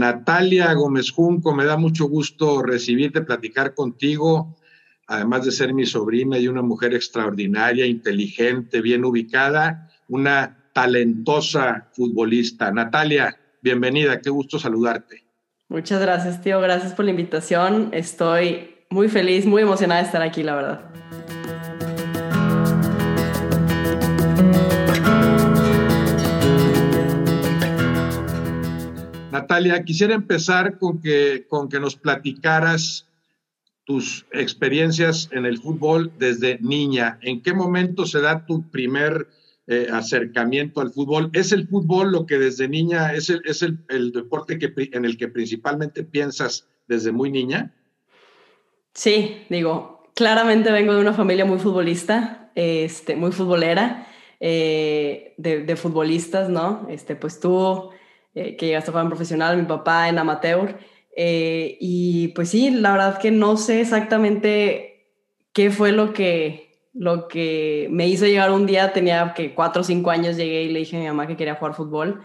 [0.00, 4.56] Natalia Gómez Junco, me da mucho gusto recibirte, platicar contigo,
[5.06, 12.72] además de ser mi sobrina y una mujer extraordinaria, inteligente, bien ubicada, una talentosa futbolista.
[12.72, 15.22] Natalia, bienvenida, qué gusto saludarte.
[15.68, 17.90] Muchas gracias, tío, gracias por la invitación.
[17.92, 20.80] Estoy muy feliz, muy emocionada de estar aquí, la verdad.
[29.40, 33.08] Natalia, quisiera empezar con que, con que nos platicaras
[33.84, 37.18] tus experiencias en el fútbol desde niña.
[37.22, 39.28] ¿En qué momento se da tu primer
[39.66, 41.30] eh, acercamiento al fútbol?
[41.32, 45.16] ¿Es el fútbol lo que desde niña es el, es el, deporte que, en el
[45.16, 47.74] que principalmente piensas desde muy niña?
[48.92, 54.06] Sí, digo, claramente vengo de una familia muy futbolista, este, muy futbolera,
[54.38, 56.86] eh, de, de, futbolistas, ¿no?
[56.90, 57.90] Este, pues tú
[58.34, 60.78] eh, que llegaste a jugar en profesional, mi papá en amateur.
[61.16, 65.10] Eh, y pues sí, la verdad que no sé exactamente
[65.52, 69.84] qué fue lo que, lo que me hizo llegar un día, tenía que cuatro o
[69.84, 72.22] cinco años, llegué y le dije a mi mamá que quería jugar fútbol.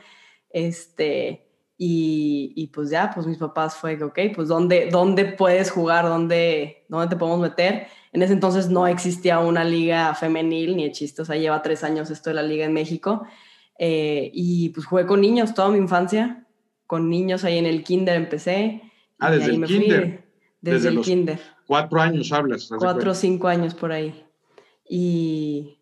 [0.51, 5.71] Este, y, y pues ya, pues mis papás fue que, ok, pues ¿dónde, dónde puedes
[5.71, 6.05] jugar?
[6.05, 7.87] ¿Dónde, ¿Dónde te podemos meter?
[8.13, 11.83] En ese entonces no existía una liga femenil ni de chiste, o sea, lleva tres
[11.83, 13.27] años esto de la liga en México.
[13.77, 16.45] Eh, y pues jugué con niños toda mi infancia,
[16.87, 18.81] con niños ahí en el kinder empecé.
[19.19, 20.25] Ah, desde el kinder.
[20.61, 21.39] desde, el kinder.
[21.67, 22.69] Cuatro años hablas.
[22.77, 24.25] Cuatro o cinco años por ahí.
[24.87, 25.79] Y,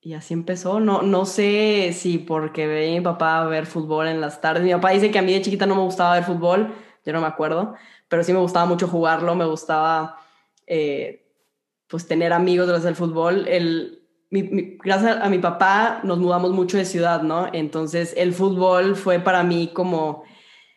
[0.00, 0.80] y, así empezó.
[0.80, 4.64] No, no sé si porque veía a mi papá ver fútbol en las tardes.
[4.64, 7.20] Mi papá dice que a mí de chiquita no me gustaba ver fútbol, yo no
[7.20, 7.74] me acuerdo,
[8.08, 10.16] pero sí me gustaba mucho jugarlo, me gustaba
[10.66, 11.26] eh,
[11.88, 13.46] pues tener amigos gracias al fútbol.
[13.48, 13.97] El,
[14.30, 17.48] gracias a mi papá nos mudamos mucho de ciudad, ¿no?
[17.52, 20.24] Entonces el fútbol fue para mí como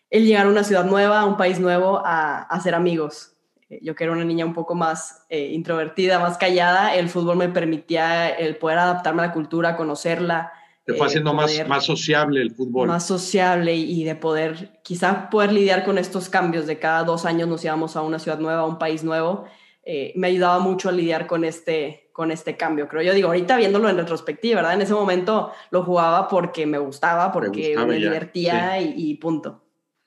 [0.10, 3.34] el llegar a una ciudad nueva, a un país nuevo, a, hacer amigos.
[3.70, 7.38] Eh, yo que era una niña un poco más eh, introvertida, más callada, el fútbol
[7.38, 10.52] me permitía el poder adaptarme a la cultura, conocerla.
[10.86, 12.88] Te fue haciendo más, más sociable el fútbol.
[12.88, 17.48] Más sociable y de poder, quizá poder lidiar con estos cambios de cada dos años
[17.48, 19.46] nos íbamos a una ciudad nueva, a un país nuevo.
[19.84, 23.14] Eh, me ayudaba mucho a lidiar con este, con este cambio, creo yo.
[23.14, 24.74] Digo, ahorita viéndolo en retrospectiva, ¿verdad?
[24.76, 29.64] En ese momento lo jugaba porque me gustaba, porque me, divertía y, punto.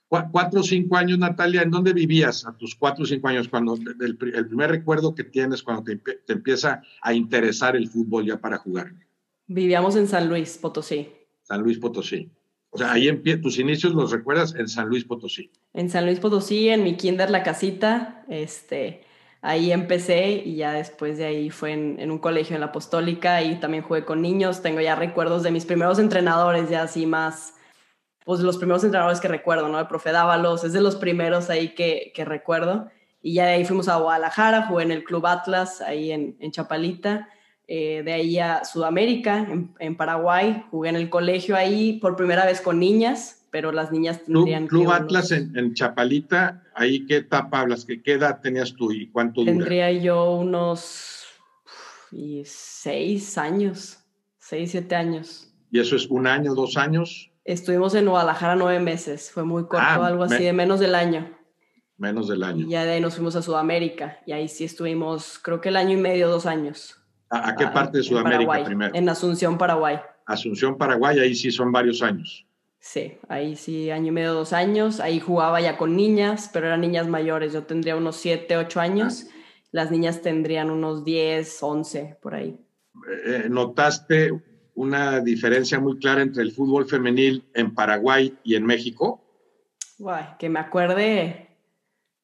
[0.08, 3.48] Cuatro o cinco años, Natalia, ¿en dónde vivías a tus cuatro o cinco años?
[3.48, 6.00] Cuando el, primer recuerdo que tienes cuando te,
[6.32, 8.92] empieza a interesar el fútbol ya para jugar.
[9.46, 11.08] Vivíamos en San Luis, Potosí.
[11.42, 12.30] San Luis Potosí.
[12.70, 13.08] O sea, ahí
[13.40, 15.50] tus inicios los recuerdas en San Luis Potosí.
[15.72, 19.04] En San Luis Potosí, en mi kinder La Casita, este,
[19.44, 23.60] ahí empecé y ya después de ahí fue en, un colegio en la apostólica y
[23.60, 24.62] también jugué con niños.
[24.62, 27.54] Tengo ya recuerdos de mis primeros entrenadores, ya así más,
[28.24, 29.78] pues los primeros entrenadores que recuerdo, ¿no?
[29.78, 32.90] El profe Dávalos, es de los primeros ahí que, que recuerdo.
[33.20, 36.50] Y ya de ahí fuimos a Guadalajara, jugué en el Club Atlas, ahí en, en
[36.50, 37.28] Chapalita.
[37.66, 42.44] Eh, de ahí a Sudamérica, en, en, Paraguay, jugué en el colegio ahí por primera
[42.44, 47.60] vez con niñas, pero las niñas tendrían Club, Club Atlas en, Chapalita, ¿ahí qué etapa
[47.60, 47.84] hablas?
[47.84, 49.52] ¿Qué, ¿Qué edad tenías tú y cuánto dura?
[49.52, 51.24] Tendría yo unos
[52.10, 54.00] y seis años,
[54.38, 55.54] seis, siete años.
[55.70, 57.30] ¿Y eso es un año, dos años?
[57.44, 61.30] Estuvimos en Guadalajara nueve meses, fue muy corto, ah, algo así de menos del año.
[61.96, 62.66] Menos del año.
[62.66, 65.76] Y ya de ahí nos fuimos a Sudamérica y ahí sí estuvimos, creo que el
[65.76, 67.00] año y medio, dos años.
[67.30, 68.92] ¿A, qué ah, parte de Sudamérica primero?
[68.96, 70.00] En Asunción, Paraguay.
[70.26, 72.44] Asunción, Paraguay, ahí sí son varios años.
[72.86, 75.00] Sí, ahí sí, año y medio, dos años.
[75.00, 77.54] Ahí jugaba ya con niñas, pero eran niñas mayores.
[77.54, 79.26] Yo tendría unos siete, ocho años.
[79.72, 82.60] Las niñas tendrían unos diez, once, por ahí.
[83.24, 84.32] Eh, ¿Notaste
[84.74, 89.24] una diferencia muy clara entre el fútbol femenil en Paraguay y en México?
[89.96, 91.56] Guay, que me acuerde,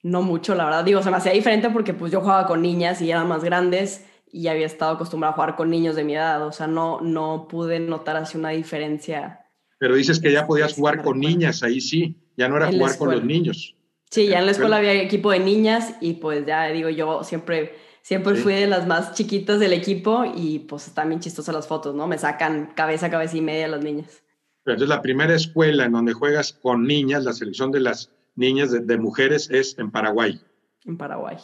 [0.03, 0.84] no mucho, la verdad.
[0.84, 4.07] Digo, se me hacía diferente porque pues yo jugaba con niñas y eran más grandes
[4.30, 6.47] y había estado acostumbrado a jugar con niños de mi edad.
[6.47, 9.40] O sea, no, no pude notar así una diferencia
[9.80, 13.12] pero dices que ya podías jugar con niñas, ahí sí, ya no era jugar con
[13.12, 13.74] los niños.
[14.10, 17.77] Sí, ya en la escuela había equipo de niñas y pues ya digo, yo siempre,
[18.03, 22.06] siempre fui de las más chiquitas del equipo y pues también chistosas las fotos, ¿no?
[22.06, 24.22] Me sacan cabeza, cabeza y media las niñas.
[24.65, 28.71] Pero entonces la primera escuela en donde juegas con niñas, la selección de las niñas
[28.86, 30.38] de, mujeres es en Paraguay.
[30.84, 31.38] En Paraguay.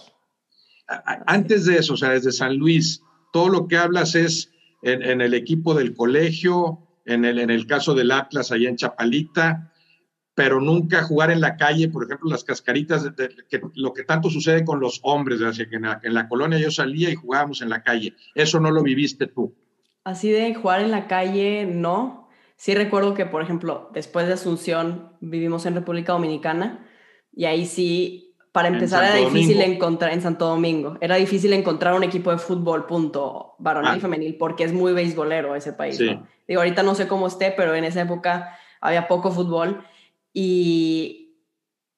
[1.26, 3.00] Antes de eso, o sea, desde San Luis,
[3.32, 7.66] todo lo que hablas es en, en el equipo del colegio, en el, en el
[7.66, 9.72] caso del Atlas allá en Chapalita,
[10.36, 13.10] pero nunca jugar en la calle, por ejemplo, las cascaritas,
[13.48, 17.14] que, lo que tanto sucede con los hombres, que en la, colonia yo salía y
[17.14, 18.12] jugábamos en la calle.
[18.34, 19.54] Eso no lo viviste tú.
[20.04, 22.28] Así de jugar en la calle, no.
[22.56, 26.86] sí recuerdo que, por ejemplo, después de Asunción vivimos en República Dominicana
[27.32, 32.04] y ahí sí, para empezar era difícil encontrar en Santo Domingo, era difícil encontrar un
[32.04, 34.00] equipo de fútbol, punto, varonil y ah.
[34.00, 35.98] femenil, porque es muy beisbolero ese país.
[36.46, 39.84] Digo, ahorita no sé cómo esté, pero en esa época había poco fútbol
[40.32, 41.26] y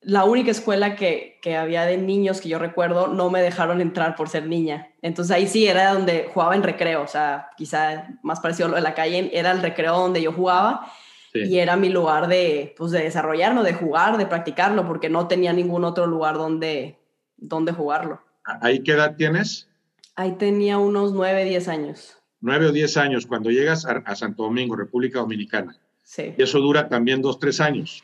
[0.00, 4.14] la única escuela que, que, había de niños que yo recuerdo no me dejaron entrar
[4.14, 4.92] por ser niña.
[5.02, 8.76] Entonces ahí sí era donde jugaba en recreo, o sea, quizá más parecido a lo
[8.76, 10.90] de la calle, era el recreo donde yo jugaba
[11.34, 15.52] y era mi lugar de, pues, de desarrollarlo, de jugar, de practicarlo, porque no tenía
[15.52, 16.98] ningún otro lugar donde,
[17.36, 18.20] donde jugarlo.
[18.44, 19.68] ¿Ahí qué edad tienes?
[20.16, 22.17] Ahí tenía unos nueve, diez años.
[22.40, 25.76] Nueve o diez años, cuando llegas a, a Santo Domingo, República Dominicana.
[26.04, 26.34] Sí.
[26.36, 28.02] Y eso dura también dos, tres años.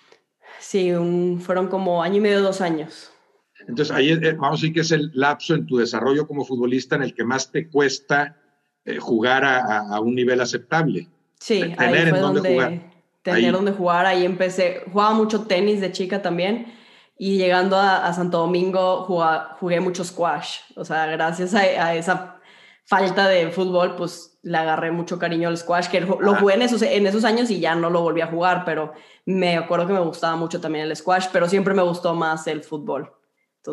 [0.59, 0.93] Sí,
[1.41, 3.11] fueron como año y medio, dos años.
[3.69, 6.97] Entonces, ahí eh, vamos a decir que es el lapso en tu desarrollo como futbolista
[6.97, 8.37] en el que más te cuesta
[8.85, 11.09] eh, jugar a, un nivel aceptable.
[11.39, 12.93] Sí, tener ahí fue donde jugar.
[13.23, 14.83] Tener donde jugar, ahí empecé.
[14.93, 16.75] Jugaba mucho tenis de chica también.
[17.17, 19.05] Y llegando a, Santo Domingo
[19.59, 20.59] jugué mucho squash.
[20.77, 22.34] O sea, gracias a esa
[22.85, 26.83] falta de fútbol, pues le agarré mucho cariño al squash, que lo jugué en esos,
[26.83, 28.93] en esos años y ya no lo volví a jugar, pero
[29.25, 32.63] me acuerdo que me gustaba mucho también el squash, pero siempre me gustó más el
[32.63, 33.11] fútbol.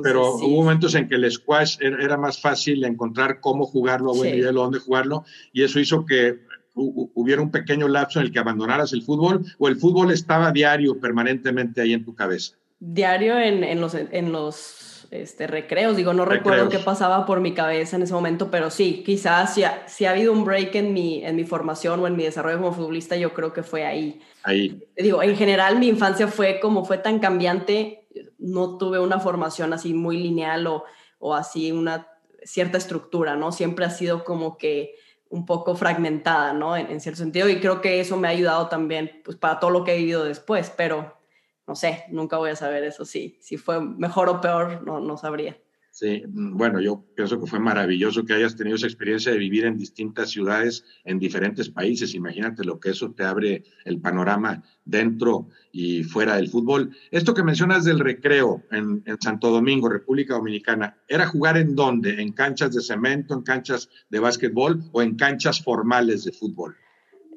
[0.02, 4.34] pero hubo momentos en que el squash era más fácil encontrar cómo jugarlo a buen
[4.34, 6.40] nivel o dónde jugarlo, y eso hizo que
[6.74, 11.02] hubiera un pequeño lapso en el que abandonaras el fútbol, o el fútbol estaba diario,
[11.02, 12.56] permanentemente ahí en tu cabeza.
[12.80, 15.98] Diario en, en los, en los este, recreos.
[15.98, 19.64] Digo, no recuerdo qué pasaba por mi cabeza en ese momento, pero sí, quizás si
[19.64, 22.58] ha, si ha habido un break en mi, en mi formación o en mi desarrollo
[22.58, 24.22] como futbolista, yo creo que fue ahí.
[24.44, 24.88] Ahí.
[24.96, 28.08] Digo, en general mi infancia fue como fue tan cambiante,
[28.40, 30.86] no tuve una formación así muy lineal o,
[31.20, 32.08] o así una
[32.44, 33.52] cierta estructura, ¿no?
[33.52, 34.96] Siempre ha sido como que
[35.30, 36.76] un poco fragmentada, ¿no?
[36.76, 39.72] En, en, cierto sentido, y creo que eso me ha ayudado también, pues, para todo
[39.72, 41.21] lo que he vivido después, pero
[41.68, 45.18] no sé, nunca voy a saber eso, sí, si fue mejor o peor, no, no
[45.18, 45.58] sabría.
[45.94, 49.66] Sí, mm, bueno, yo pienso que fue maravilloso que hayas tenido esa experiencia de vivir
[49.66, 52.16] en distintas ciudades, en diferentes países.
[52.16, 56.96] Imagínate lo que eso te abre el panorama dentro y fuera del fútbol.
[57.12, 62.22] Esto que mencionas del recreo en, en Santo Domingo, República Dominicana, ¿era jugar en dónde?
[62.22, 66.78] ¿En canchas de cemento, en canchas de básquetbol o en canchas formales de fútbol?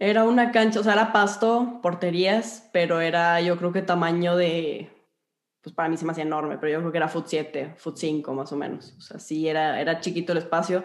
[0.01, 4.91] Era una cancha, o sea, era pasto, porterías, pero era yo creo que tamaño de,
[5.65, 7.97] pues para mí se me hacía enorme, pero yo creo que era foot 7, foot
[7.97, 8.95] 5 más o menos.
[8.99, 10.85] O sea, sí, era, era chiquito el espacio.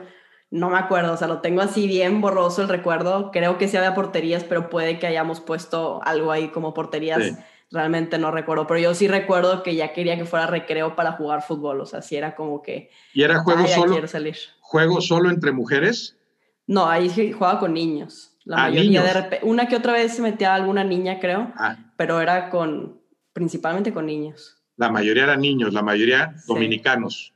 [0.51, 3.29] No me acuerdo, o sea, lo tengo así bien borroso el recuerdo.
[3.31, 7.38] Creo que sí había porterías, pero puede que hayamos puesto algo ahí como porterías.
[7.71, 11.44] Realmente no recuerdo, pero yo sí recuerdo que ya quería que fuera recreo para jugar
[11.44, 12.89] fútbol, o sea, sí era como que...
[13.13, 14.07] ¿Y era juego solo?
[14.07, 14.38] Salir.
[14.61, 16.17] ¿Juego solo entre mujeres?
[16.65, 18.29] No, ahí jugaba con niños.
[18.45, 21.77] La mayoría de una que otra vez se metía alguna niña, creo, ah.
[21.97, 23.01] pero era con,
[23.33, 24.57] principalmente con niños.
[24.77, 27.33] La mayoría eran niños, la mayoría dominicanos.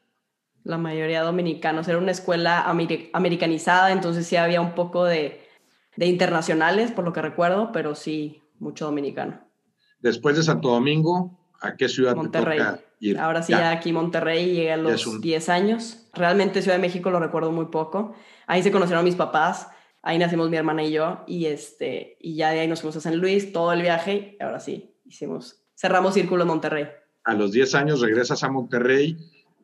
[0.64, 1.88] La mayoría dominicanos.
[1.90, 2.66] Era una escuela
[3.14, 5.42] americanizada, entonces sí había un poco de,
[5.98, 9.42] de internacionales, por lo que recuerdo, pero sí mucho dominicano.
[10.00, 12.60] Después de Santo Domingo, ¿a qué ciudad Monterrey.
[12.60, 13.20] te toca ir?
[13.20, 13.72] Ahora sí, ya.
[13.72, 16.08] aquí Monterrey, llegué a los 10 años.
[16.14, 18.16] Realmente Ciudad de México lo recuerdo muy poco.
[18.48, 19.68] Ahí se conocieron mis papás
[20.06, 23.02] Ahí nacimos mi hermana y yo, y, este, y ya de ahí nos fuimos a
[23.02, 26.88] San Luis, todo el viaje, y ahora sí, hicimos, cerramos círculo en Monterrey.
[27.24, 29.18] A los 10 años regresas a Monterrey,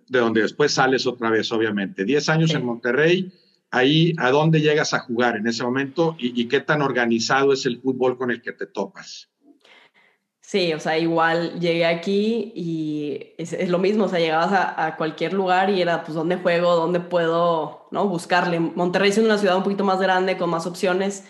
[0.08, 2.06] de donde después sales otra vez, obviamente.
[2.06, 3.34] 10 años en Monterrey,
[3.70, 7.66] ahí, ¿a dónde llegas a jugar en ese momento y, y qué tan organizado es
[7.66, 9.30] el fútbol con el que te topas?
[10.50, 15.34] Sí, o sea, igual llegué aquí y es, lo mismo, o sea, llegabas a, cualquier
[15.34, 16.76] lugar y era, pues, ¿dónde juego?
[16.76, 18.08] ¿Dónde puedo, no?
[18.08, 18.60] Buscarle.
[18.60, 21.24] Monterrey es una ciudad un poquito más grande, con más opciones.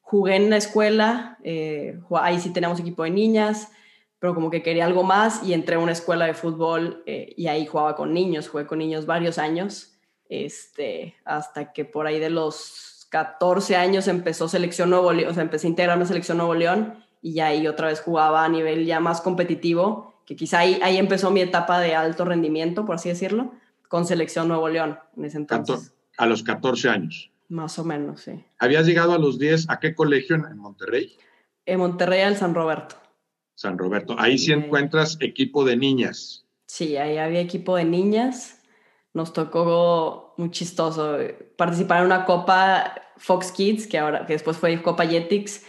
[0.00, 3.70] Jugué en la escuela, eh, ahí sí teníamos equipo de niñas,
[4.18, 7.48] pero como que quería algo más y entré a una escuela de fútbol eh, y
[7.48, 9.98] ahí jugaba con niños, jugué con niños varios años,
[10.30, 15.42] este, hasta que por ahí de los 14 años empezó Selección Nuevo León, o sea,
[15.42, 18.84] empecé a integrarme a Selección Nuevo León y ya ahí otra vez jugaba a nivel
[18.84, 23.08] ya más competitivo, que quizá ahí, ahí empezó mi etapa de alto rendimiento, por así
[23.08, 23.52] decirlo,
[23.88, 25.94] con Selección Nuevo León en ese entonces.
[26.18, 27.30] A los 14 años.
[27.48, 28.44] Más o menos, sí.
[28.58, 31.16] ¿Habías llegado a los 10 a qué colegio en, Monterrey?
[31.64, 32.96] En Monterrey al San Roberto.
[33.54, 34.16] San Roberto.
[34.18, 36.44] Ahí sí encuentras equipo de niñas.
[36.66, 38.62] Sí, ahí había equipo de niñas.
[39.14, 41.18] Nos tocó muy chistoso
[41.56, 45.64] participar en una copa Fox Kids, que ahora que después fue Copa Jetix,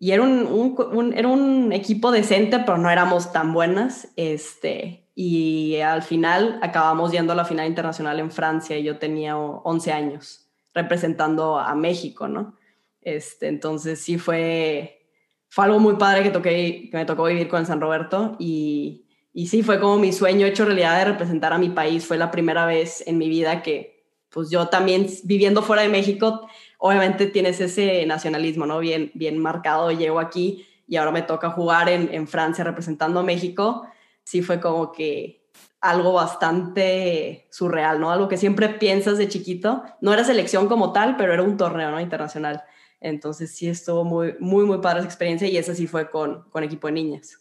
[0.00, 4.08] y era un, era un equipo decente, pero no éramos tan buenas.
[4.16, 9.36] Este, y al final acabamos yendo a la final internacional en Francia y yo tenía
[9.36, 12.56] 11 años representando a México, ¿no?
[13.00, 15.06] Este, entonces sí fue,
[15.48, 19.48] fue algo muy padre que, toqué, que me tocó vivir con San Roberto y, y
[19.48, 22.06] sí, fue como mi sueño hecho realidad de representar a mi país.
[22.06, 26.48] Fue la primera vez en mi vida que, pues yo también viviendo fuera de México,
[26.78, 28.78] obviamente tienes ese nacionalismo, ¿no?
[28.78, 29.90] Bien, bien marcado.
[29.90, 33.86] Llego aquí y ahora me toca jugar en, en Francia representando a México.
[34.24, 35.38] Sí fue como que
[35.80, 38.10] algo bastante surreal, ¿no?
[38.10, 39.82] Algo que siempre piensas de chiquito.
[40.00, 42.00] No era selección como tal, pero era un torneo, ¿no?
[42.00, 42.62] Internacional.
[43.00, 46.64] Entonces sí estuvo muy, muy, muy padre esa experiencia y esa sí fue con, con
[46.64, 47.38] equipo de niñas.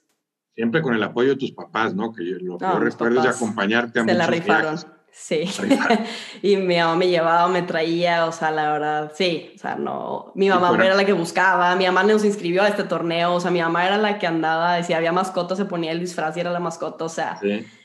[0.53, 2.11] Siempre con el apoyo de tus papás, ¿no?
[2.11, 4.96] Que lo que yo recuerdo de acompañarte a se la rifaron.
[5.19, 5.45] Sí.
[6.43, 10.31] y mi mamá me llevaba, me traía, o sea, la verdad, sí, o sea, no.
[10.35, 13.49] Mi mamá era la que buscaba, mi mamá nos inscribió a este torneo, o sea,
[13.49, 16.51] mi mamá era la que andaba, si había mascota, se ponía el disfraz y era
[16.51, 17.39] la mascota, o sea,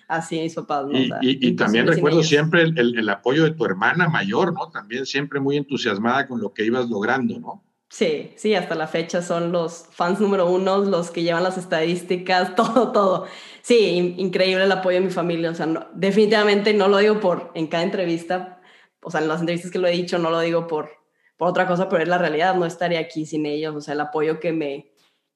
[0.08, 0.86] así mis papás.
[0.86, 0.98] ¿no?
[1.22, 4.68] Y, también recuerdo siempre el, el, apoyo de tu hermana mayor, ¿no?
[4.68, 7.64] También siempre muy entusiasmada con lo que ibas logrando, ¿no?
[7.92, 12.54] Sí, sí, hasta la fecha son los fans número uno, los que llevan las estadísticas,
[12.56, 13.26] todo, todo.
[13.60, 15.50] Sí, increíble el apoyo de mi familia.
[15.50, 18.62] O sea, definitivamente no lo digo por en cada entrevista,
[19.02, 20.88] o sea, en las entrevistas que lo he dicho, no lo digo por,
[21.36, 22.54] por otra cosa, pero es la realidad.
[22.54, 23.76] No estaría aquí sin ellos.
[23.76, 24.94] O sea, el apoyo que me,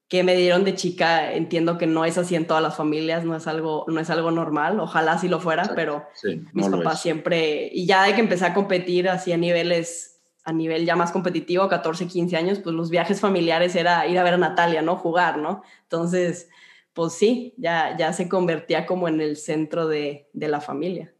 [0.08, 3.36] que me dieron de chica, entiendo que no es así en todas las familias, no
[3.36, 4.80] es algo, no es algo normal.
[4.80, 6.06] Ojalá sí lo fuera, pero
[6.54, 7.68] mis papás siempre.
[7.70, 10.15] Y ya de que empecé a competir así a niveles
[10.46, 14.22] a nivel ya más competitivo, 14, 15 años, pues los viajes familiares era ir a
[14.22, 14.94] ver a Natalia, ¿no?
[14.94, 15.62] Jugar, ¿no?
[15.82, 16.48] Entonces,
[16.94, 21.12] pues sí, ya, ya se convertía como en el centro de, de la familia.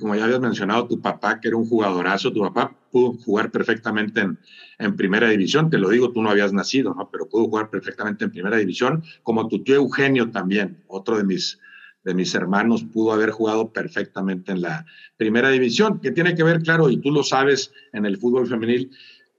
[0.00, 4.22] Como ya habías mencionado, tu papá, que era un jugadorazo, tu papá pudo jugar perfectamente
[4.22, 4.40] en,
[4.80, 7.08] en, primera división, te lo digo, tú no habías nacido, ¿no?
[7.12, 11.60] Pero pudo jugar perfectamente en primera división, como tu tío Eugenio también, otro de mis,
[12.04, 16.62] de mis hermanos pudo haber jugado perfectamente en la primera división, que tiene que ver,
[16.62, 18.90] claro, y tú lo sabes en el fútbol femenil,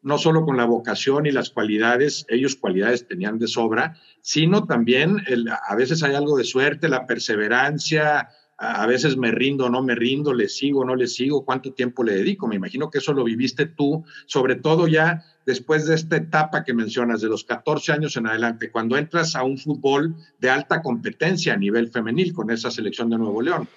[0.01, 5.22] no solo con la vocación y las cualidades, ellos cualidades tenían de sobra, sino también
[5.67, 10.34] a veces hay algo de suerte, la perseverancia, a veces me rindo no me rindo,
[10.34, 12.48] le sigo no le sigo, cuánto tiempo le dedico.
[12.48, 16.74] Me imagino que eso lo viviste tú, sobre todo ya después de esta etapa que
[16.74, 21.54] mencionas, de los 14 años en adelante, cuando entras a un fútbol de alta competencia
[21.54, 23.68] a nivel femenil con esa selección de Nuevo León.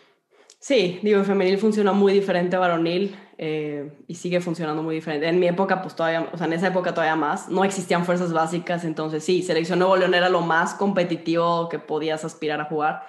[0.60, 5.28] Sí, digo, femenil funciona muy diferente a varonil eh, y sigue funcionando muy diferente.
[5.28, 8.32] En mi época, pues todavía, o sea, en esa época todavía más, no existían fuerzas
[8.32, 13.02] básicas, entonces sí, selección Nuevo León era lo más competitivo que podías aspirar a jugar.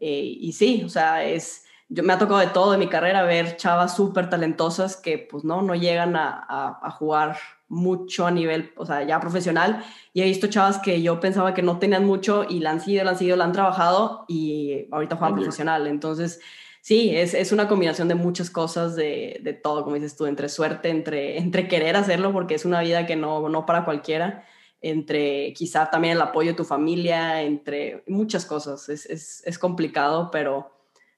[0.00, 3.22] Eh, y sí, o sea, es, yo me ha tocado de todo en mi carrera
[3.22, 7.36] ver chavas súper talentosas que pues no, no llegan a, a, a jugar
[7.68, 9.84] mucho a nivel, o sea, ya profesional.
[10.12, 13.04] Y he visto chavas que yo pensaba que no tenían mucho y la han sido,
[13.04, 15.86] la han sido, la han trabajado y ahorita juegan profesional.
[15.86, 16.40] Entonces,
[16.80, 20.48] sí, es, es, una combinación de muchas cosas, de, de, todo, como dices tú, entre
[20.48, 24.44] suerte, entre, entre querer hacerlo, porque es una vida que no, no para cualquiera,
[24.80, 28.88] entre quizá también el apoyo de tu familia, entre muchas cosas.
[28.88, 30.73] Es, es, es complicado, pero,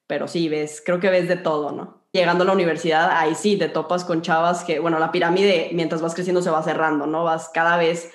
[0.06, 2.06] pero sí, ves, creo que ves de todo, ¿no?
[2.16, 6.02] llegando a la universidad, ahí sí te topas con chavas que, bueno, la pirámide mientras
[6.02, 7.25] vas creciendo se va cerrando, ¿no?
[7.25, 8.10] Vas cada vez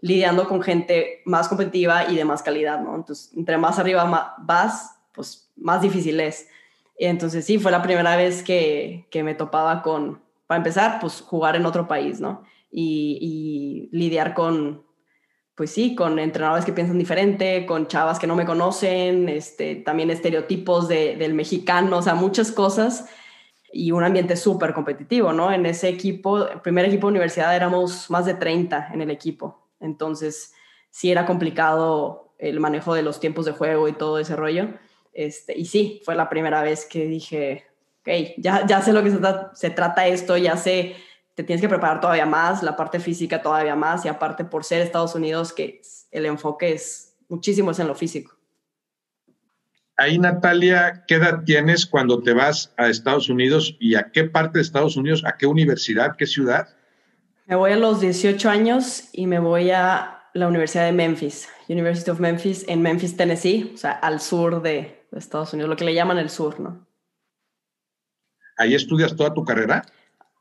[0.00, 2.94] lidiando con gente más competitiva y de más calidad, ¿no?
[2.94, 6.48] Entonces, entre más arriba vas, pues más difícil es.
[6.96, 11.56] Entonces, sí, fue la primera vez que, que me topaba con, para empezar, pues jugar
[11.56, 12.44] en otro país, ¿no?
[12.70, 14.84] Y, y lidiar con,
[15.58, 20.08] pues sí, con entrenadores que piensan diferente, con chavas que no me conocen, este, también
[20.08, 23.08] estereotipos de, del mexicano, o sea, muchas cosas
[23.72, 25.52] y un ambiente súper competitivo, ¿no?
[25.52, 29.66] En ese equipo, el primer equipo de universidad éramos más de 30 en el equipo,
[29.80, 30.54] entonces
[30.90, 34.68] sí era complicado el manejo de los tiempos de juego y todo ese rollo.
[35.12, 37.66] Este, y sí, fue la primera vez que dije,
[38.02, 39.18] ok, ya, ya sé lo que se,
[39.54, 40.94] se trata esto, ya sé,
[41.38, 44.82] te tienes que preparar todavía más, la parte física todavía más, y aparte por ser
[44.82, 45.80] Estados Unidos, que
[46.10, 48.34] el enfoque es muchísimo es en lo físico.
[49.96, 54.58] Ahí, Natalia, ¿qué edad tienes cuando te vas a Estados Unidos y a qué parte
[54.58, 56.70] de Estados Unidos, a qué universidad, qué ciudad?
[57.46, 62.10] Me voy a los 18 años y me voy a la Universidad de Memphis, University
[62.10, 65.94] of Memphis, en Memphis, Tennessee, o sea, al sur de Estados Unidos, lo que le
[65.94, 66.84] llaman el sur, ¿no?
[68.56, 69.84] ¿Ahí estudias toda tu carrera?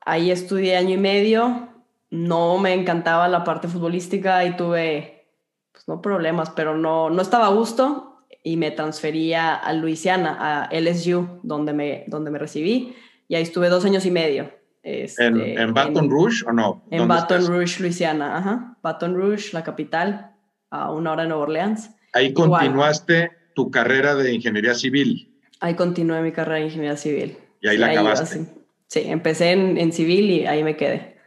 [0.07, 1.69] Ahí estudié año y medio,
[2.09, 5.27] no me encantaba la parte futbolística y tuve,
[5.71, 10.69] pues no problemas, pero no, no estaba a gusto y me transferí a Luisiana, a
[10.71, 12.95] LSU, donde me, donde me recibí,
[13.27, 14.51] y ahí estuve dos años y medio.
[14.83, 16.81] Este, ¿En, Baton Rouge o no?
[16.91, 18.77] En Baton Rouge, Luisiana, ajá.
[18.81, 20.31] Baton Rouge, la capital,
[20.69, 21.91] a una hora de Nueva Orleans.
[22.13, 25.37] Ahí continuaste tu carrera de ingeniería civil.
[25.59, 27.37] Ahí continué mi carrera de ingeniería civil.
[27.59, 28.47] Y ahí la acabaste.
[28.87, 31.17] Sí, empecé en, en, civil y ahí me quedé.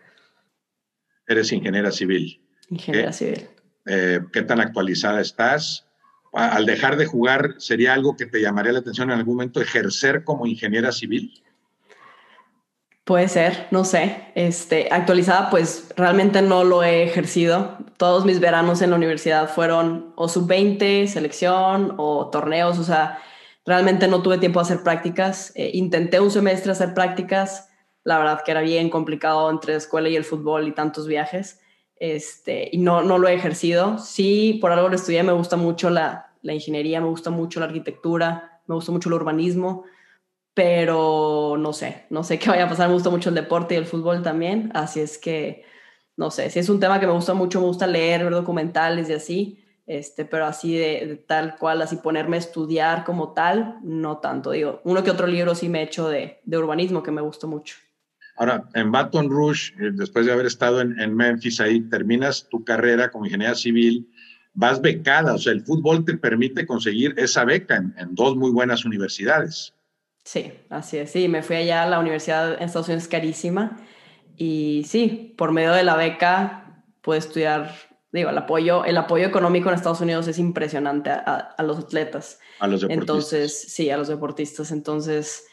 [1.26, 2.40] Eres ingeniera civil.
[2.69, 3.49] Ingeniera civil.
[3.87, 5.87] eh, qué tan actualizada estás.
[6.33, 10.23] Al dejar de jugar, ¿sería algo que te llamaría la atención en algún momento ejercer
[10.23, 11.43] como ingeniera civil?
[13.05, 14.26] Puede ser, no sé.
[14.37, 17.79] Este, actualizada, pues realmente no lo he ejercido.
[17.97, 23.19] Todos mis veranos en la universidad fueron o sub-20, selección o torneos, o sea,
[23.64, 25.52] realmente no tuve tiempo de hacer prácticas.
[25.55, 27.69] Eh, intenté un semestre hacer prácticas,
[28.05, 31.61] la verdad que era bien complicado entre la escuela y el fútbol y tantos viajes,
[31.97, 33.99] este, y no, no lo he ejercido.
[33.99, 37.67] Sí, por algo lo estudié, me gusta mucho la, la ingeniería, me gusta mucho la
[37.67, 39.85] arquitectura, me gusta mucho el urbanismo
[40.52, 42.88] pero no sé, no sé qué vaya a pasar.
[42.88, 45.64] Me gusta mucho el deporte y el fútbol también, así es que
[46.17, 49.09] no sé, si es un tema que me gusta mucho, me gusta leer, ver documentales
[49.09, 54.18] y así, este, pero así de, tal cual, así ponerme a estudiar como tal, no
[54.18, 54.52] tanto.
[54.52, 57.49] Digo, uno que otro libro sí me he hecho de, de urbanismo que me gustó
[57.49, 57.75] mucho.
[58.37, 62.64] Ahora, en Baton Rouge, eh, después de haber estado en, en Memphis, ahí terminas tu
[62.64, 64.09] carrera como ingeniera civil,
[64.54, 68.52] vas becada, o sea, el fútbol te permite conseguir esa beca en, en dos muy
[68.52, 69.75] buenas universidades.
[70.23, 71.11] Sí, así es.
[71.11, 73.76] Sí, me fui allá a la universidad en Estados Unidos carísima
[74.37, 77.75] y sí, por medio de la beca pude estudiar,
[78.12, 82.38] digo, el apoyo, el apoyo económico en Estados Unidos es impresionante a, los atletas.
[82.59, 83.02] A los deportistas.
[83.02, 84.73] Entonces, sí, a los deportistas.
[84.73, 85.47] Entonces,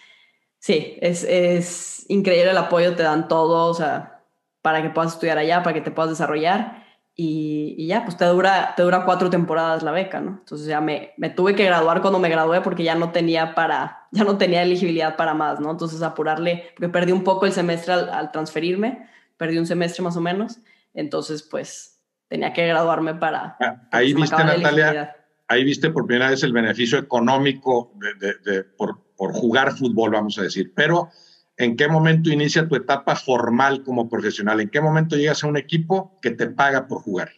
[0.60, 4.24] sí, es, es increíble el apoyo, te dan todo, o sea,
[4.62, 6.88] para que puedas estudiar allá, para que te puedas desarrollar
[7.20, 10.38] y, ya, pues te dura, te dura cuatro temporadas la beca, ¿no?
[10.38, 14.08] Entonces ya me, me, tuve que graduar cuando me gradué porque ya no tenía para,
[14.12, 15.72] ya no tenía elegibilidad para más, ¿no?
[15.72, 20.22] Entonces apurarle, porque perdí un poco el semestre al, transferirme, perdí un semestre más o
[20.22, 20.60] menos,
[20.94, 21.97] entonces pues
[22.27, 23.57] tenía que graduarme para...
[23.60, 25.15] Ah, ahí viste, Natalia,
[25.48, 30.38] ahí viste por primera vez el beneficio económico de, de, por, por jugar fútbol, vamos
[30.39, 31.10] a decir, pero
[31.57, 34.62] ¿En qué momento inicia tu etapa formal como profesional?
[34.62, 37.32] ¿En qué momento llegas a un equipo que te paga por jugar?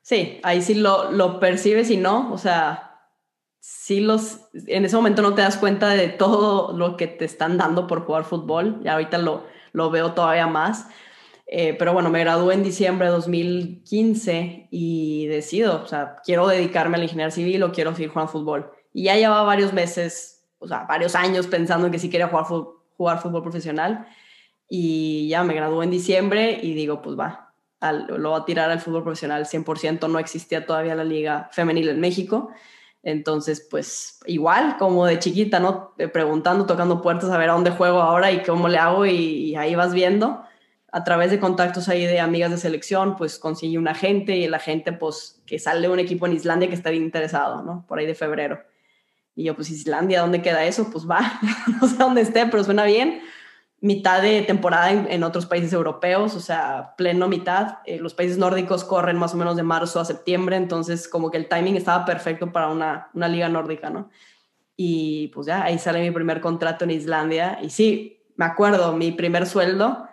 [0.00, 3.10] Sí, ahí sí lo, lo percibes y no, o sea,
[3.60, 7.58] sí los, en ese momento no te das cuenta de todo lo que te están
[7.58, 10.88] dando por jugar fútbol, y ahorita lo, lo veo todavía más.
[11.54, 16.96] Eh, pero bueno, me gradué en diciembre de 2015 y decido, o sea, quiero dedicarme
[16.96, 18.72] a la ingeniería civil o quiero seguir jugando fútbol.
[18.94, 22.46] Y ya llevaba varios meses, o sea, varios años pensando en que sí quería jugar
[22.96, 24.06] jugar fútbol profesional
[24.66, 27.52] y ya me gradué en diciembre y digo, pues va,
[28.08, 32.00] lo voy a tirar al fútbol profesional 100%, no existía todavía la liga femenil en
[32.00, 32.48] México.
[33.02, 35.92] Entonces, pues igual, como de chiquita, ¿no?
[35.98, 39.54] Eh, preguntando, tocando puertas a ver a dónde juego ahora y cómo le hago y,
[39.56, 40.44] ahí vas viendo.
[40.92, 44.52] A través de contactos ahí de amigas de selección, pues conseguí un agente y el
[44.52, 47.86] agente, pues, que sale un equipo en Islandia que estaría interesado, ¿no?
[47.88, 48.60] Por ahí de febrero.
[49.34, 50.90] Y yo, pues Islandia, ¿dónde queda eso?
[50.90, 51.40] Pues va,
[51.80, 53.22] no sé dónde esté, pero suena bien.
[53.80, 57.78] Mitad de temporada en, otros países europeos, o sea, pleno mitad.
[57.84, 61.38] Eh, los países nórdicos corren más o menos de marzo a septiembre, entonces como que
[61.38, 64.10] el timing estaba perfecto para una, una liga nórdica, ¿no?
[64.76, 67.58] Y pues ya, ahí sale mi primer contrato en Islandia.
[67.62, 70.06] Y sí, me acuerdo, mi primer sueldo,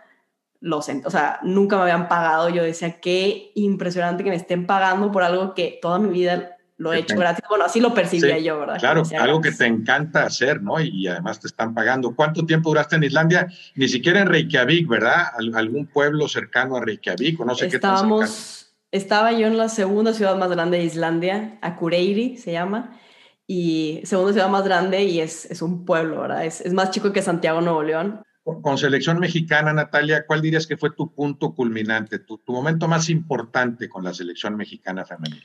[0.61, 2.49] lo sé, o sea, nunca me habían pagado.
[2.49, 6.93] Yo decía, qué impresionante que me estén pagando por algo que toda mi vida lo
[6.93, 7.43] he hecho gratis.
[7.49, 8.79] Bueno, así lo percibía yo, ¿verdad?
[8.79, 10.79] Claro, algo que te encanta hacer, ¿no?
[10.79, 12.15] Y además te están pagando.
[12.15, 13.47] ¿Cuánto tiempo duraste en Islandia?
[13.75, 15.27] Ni siquiera en Reykjavik, ¿verdad?
[15.55, 20.13] ¿Algún pueblo cercano a Reykjavik o no sé Estábamos, qué Estaba yo en la segunda
[20.13, 22.97] ciudad más grande de Islandia, Akureyri se llama,
[23.45, 26.45] y segunda ciudad más grande y es, es un pueblo, ¿verdad?
[26.45, 28.23] Es, es más chico que Santiago, Nuevo León.
[28.61, 33.89] Con selección mexicana, Natalia, ¿cuál dirías que fue tu punto culminante, tu, momento más importante
[33.89, 35.43] con la selección mexicana femenina?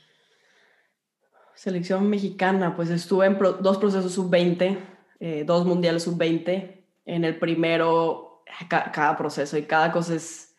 [1.55, 4.77] Selección mexicana, pues estuve en dos procesos sub-20,
[5.19, 6.83] eh, dos mundiales sub-20.
[7.05, 10.51] En el primero, cada proceso y cada cosa es,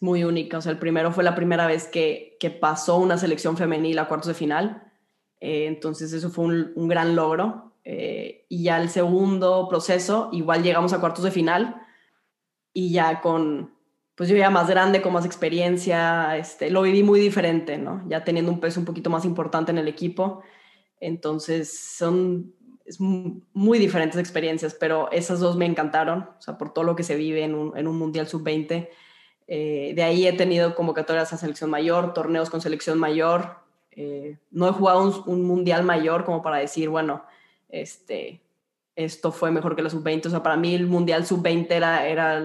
[0.00, 0.58] muy única.
[0.58, 4.08] O sea, el primero fue la primera vez que, que pasó una selección femenil a
[4.08, 4.92] cuartos de final.
[5.40, 7.63] Eh, entonces, eso fue un gran logro.
[7.84, 11.82] Eh, y ya el segundo proceso, igual llegamos a cuartos de final
[12.72, 13.74] y ya con,
[14.14, 18.02] pues yo ya más grande, con más experiencia, este, lo viví muy diferente, ¿no?
[18.08, 20.42] Ya teniendo un peso un poquito más importante en el equipo.
[21.00, 22.54] Entonces, son
[23.52, 27.16] muy diferentes experiencias, pero esas dos me encantaron, o sea, por todo lo que se
[27.16, 28.88] vive en un, en un Mundial Sub-20.
[29.46, 33.58] Eh, de ahí he tenido convocatorias a selección mayor, torneos con selección mayor.
[33.90, 37.24] Eh, no he jugado un, un, Mundial mayor como para decir, bueno,
[37.80, 38.40] este,
[38.96, 40.26] esto fue mejor que la sub-20.
[40.26, 42.42] O sea, para mí el Mundial sub-20 era, era,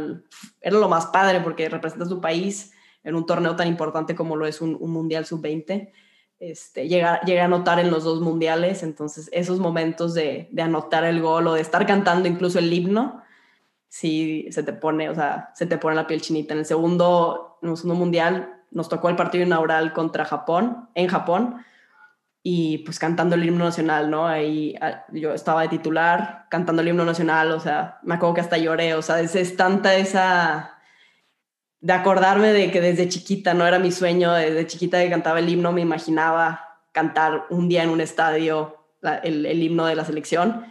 [0.61, 4.35] era lo más padre porque representa a tu país en un torneo tan importante como
[4.35, 5.91] lo es un, Mundial sub-20.
[6.39, 11.21] Este, llega a anotar en los dos mundiales, entonces esos momentos de, de, anotar el
[11.21, 13.21] gol o de estar cantando incluso el himno,
[13.89, 16.53] sí se te pone, o sea, se te pone la piel chinita.
[16.53, 21.07] En el segundo, en el segundo mundial nos tocó el partido inaugural contra Japón, en
[21.07, 21.57] Japón,
[22.41, 24.27] y pues cantando el himno nacional, ¿no?
[24.27, 28.41] Ahí ah, yo estaba de titular, cantando el himno nacional, o sea, me acuerdo que
[28.41, 30.77] hasta lloré, o sea, es, tanta esa
[31.81, 35.49] de acordarme de que desde chiquita, no era mi sueño, desde chiquita que cantaba el
[35.49, 38.77] himno, me imaginaba cantar un día en un estadio
[39.23, 40.65] el, el, himno de la selección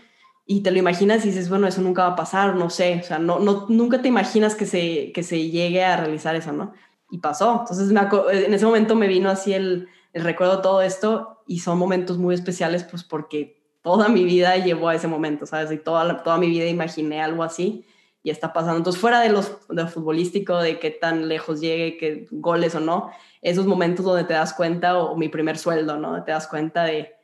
[0.45, 3.07] y te lo imaginas y dices, bueno, eso nunca va a pasar, no sé, o
[3.07, 6.73] sea, no, no, nunca te imaginas que se, que se llegue a realizar eso, ¿no?
[7.11, 7.61] Y pasó.
[7.61, 11.79] Entonces, en ese momento me vino así el, el recuerdo de todo esto y son
[11.79, 15.73] momentos muy especiales pues porque toda mi vida llevó a ese momento, ¿sabes?
[15.73, 17.87] Y toda, toda mi vida imaginé algo así
[18.23, 18.77] y está pasando.
[18.77, 23.11] Entonces, fuera de, los, de futbolístico, de qué tan lejos llegue, qué goles o no,
[23.41, 26.23] esos momentos donde te das cuenta, o, mi primer sueldo, ¿no?
[26.23, 27.15] Te das cuenta de,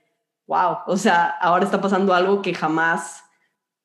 [0.46, 3.24] wow, o sea, ahora está pasando algo que jamás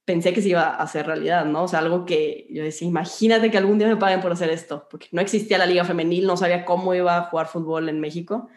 [0.06, 1.64] pensé que se iba a hacer realidad, ¿no?
[1.64, 4.88] O sea, algo que yo decía, imagínate que algún día me paguen por hacer esto,
[4.90, 8.48] porque no existía la liga femenil, no sabía cómo iba a jugar fútbol en México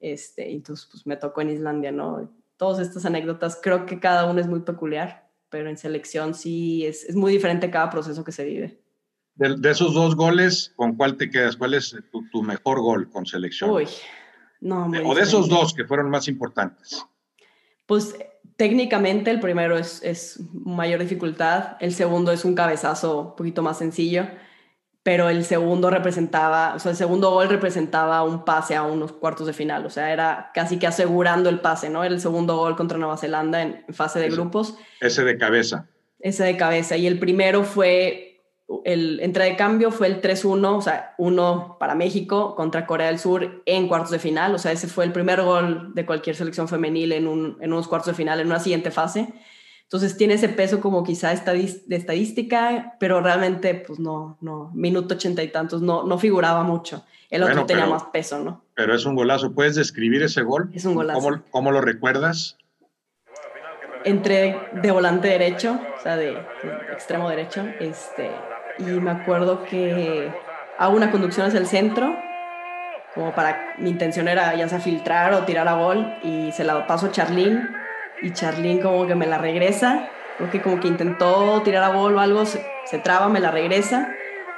[0.00, 2.30] este, entonces, pues me tocó en Islandia, ¿no?
[2.56, 7.04] Todas estas anécdotas, creo que cada una es muy peculiar, pero en selección sí es,
[7.04, 8.80] es muy diferente cada proceso que se vive.
[9.34, 11.56] De, esos dos goles, ¿con cuál te quedas?
[11.56, 11.96] ¿Cuál es
[12.30, 13.70] tu, mejor gol con selección?
[13.70, 13.86] Uy,
[14.60, 14.90] no.
[15.04, 17.06] o de esos dos que fueron más importantes.
[17.86, 18.14] Pues
[18.56, 23.78] técnicamente el primero es, es mayor dificultad, el segundo es un cabezazo un poquito más
[23.78, 24.26] sencillo
[25.10, 29.48] pero el segundo representaba, o sea, el segundo gol representaba un pase a unos cuartos
[29.48, 32.04] de final, o sea, era casi que asegurando el pase, ¿no?
[32.04, 34.76] Era el segundo gol contra Nueva Zelanda en, fase de grupos.
[35.00, 35.88] Ese de cabeza.
[36.20, 38.40] Ese de cabeza, y el primero fue,
[38.84, 43.18] el entrada de cambio fue el 3-1, o sea, uno para México contra Corea del
[43.18, 46.68] Sur en cuartos de final, o sea, ese fue el primer gol de cualquier selección
[46.68, 49.26] femenil en, un, en unos cuartos de final, en una siguiente fase.
[49.90, 55.42] Entonces tiene ese peso como quizá de estadística, pero realmente, pues no, no, minuto ochenta
[55.42, 57.04] y tantos, no, no figuraba mucho.
[57.28, 58.62] El otro tenía más peso, ¿no?
[58.74, 59.52] Pero es un golazo.
[59.52, 60.70] ¿Puedes describir ese gol?
[60.72, 61.20] Es un golazo.
[61.20, 62.56] ¿Cómo, cómo lo recuerdas?
[64.04, 66.38] Entré de volante derecho, o sea, de,
[66.92, 68.30] extremo derecho, este,
[68.78, 70.32] y me acuerdo que
[70.78, 72.16] hago una conducción hacia el centro,
[73.16, 76.86] como para, mi intención era ya sea filtrar o tirar a gol, y se la
[76.86, 77.68] paso a Charlín,
[78.22, 82.16] y Charlene como que me la regresa, creo que como que intentó tirar a gol
[82.16, 84.12] o algo, se, traba, me la regresa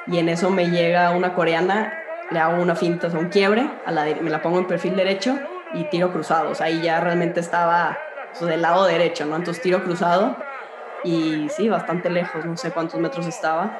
[0.07, 1.99] y en eso me llega una coreana,
[2.31, 4.97] le hago una finta, o sea, un quiebre, a la me la pongo en perfil
[4.97, 5.39] derecho
[5.75, 7.99] y tiro cruzado, o sea, ahí ya realmente estaba
[8.41, 9.37] del lado derecho, ¿no?
[9.37, 10.37] Entonces tiro cruzado
[11.05, 13.79] y sí, bastante lejos, no sé cuántos metros estaba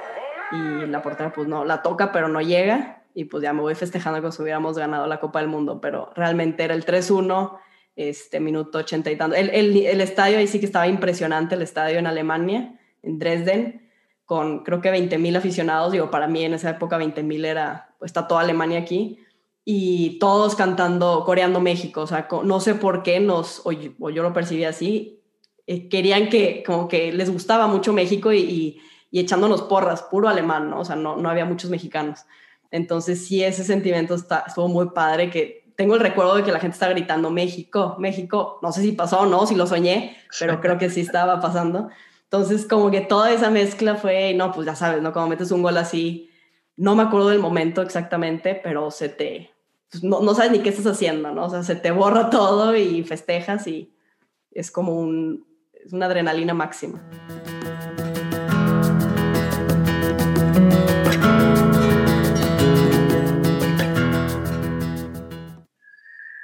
[0.53, 3.75] y la portera pues no, la toca pero no llega y pues ya me voy
[3.75, 7.59] festejando como si hubiéramos ganado la Copa del Mundo, pero realmente era el 3-1
[7.97, 9.37] este minuto ochenta y tanto.
[9.37, 13.91] El, el, estadio ahí sí que estaba impresionante, el estadio en Alemania, en Dresden,
[14.25, 15.93] con creo que 20 mil aficionados.
[15.93, 19.19] Digo, para mí en esa época 20 mil era, pues, está toda Alemania aquí.
[19.65, 22.03] Y todos cantando, coreando México.
[22.03, 25.21] O sea, no sé por qué nos, o yo, lo percibí así,
[25.67, 30.71] eh, querían que, como que les gustaba mucho México y, y, echándonos porras, puro alemán,
[30.71, 30.81] ¿no?
[30.81, 32.25] O sea, no, no había muchos mexicanos.
[32.73, 36.61] Entonces sí, ese sentimiento está, estuvo muy padre que tengo el recuerdo de que la
[36.61, 40.61] gente está gritando México, México, no sé si pasó o no, si lo soñé, pero
[40.61, 41.91] creo que sí estaba pasando.
[42.25, 45.13] Entonces, como que toda esa mezcla fue, no, pues ya sabes, ¿no?
[45.13, 46.31] Cuando metes un gol así,
[46.77, 49.51] no me acuerdo del momento exactamente, pero se te,
[49.91, 51.45] pues no, no, sabes ni qué estás haciendo, ¿no?
[51.45, 53.93] O sea, se te borra todo y festejas y
[54.51, 55.47] es como un,
[55.85, 57.03] es una adrenalina máxima.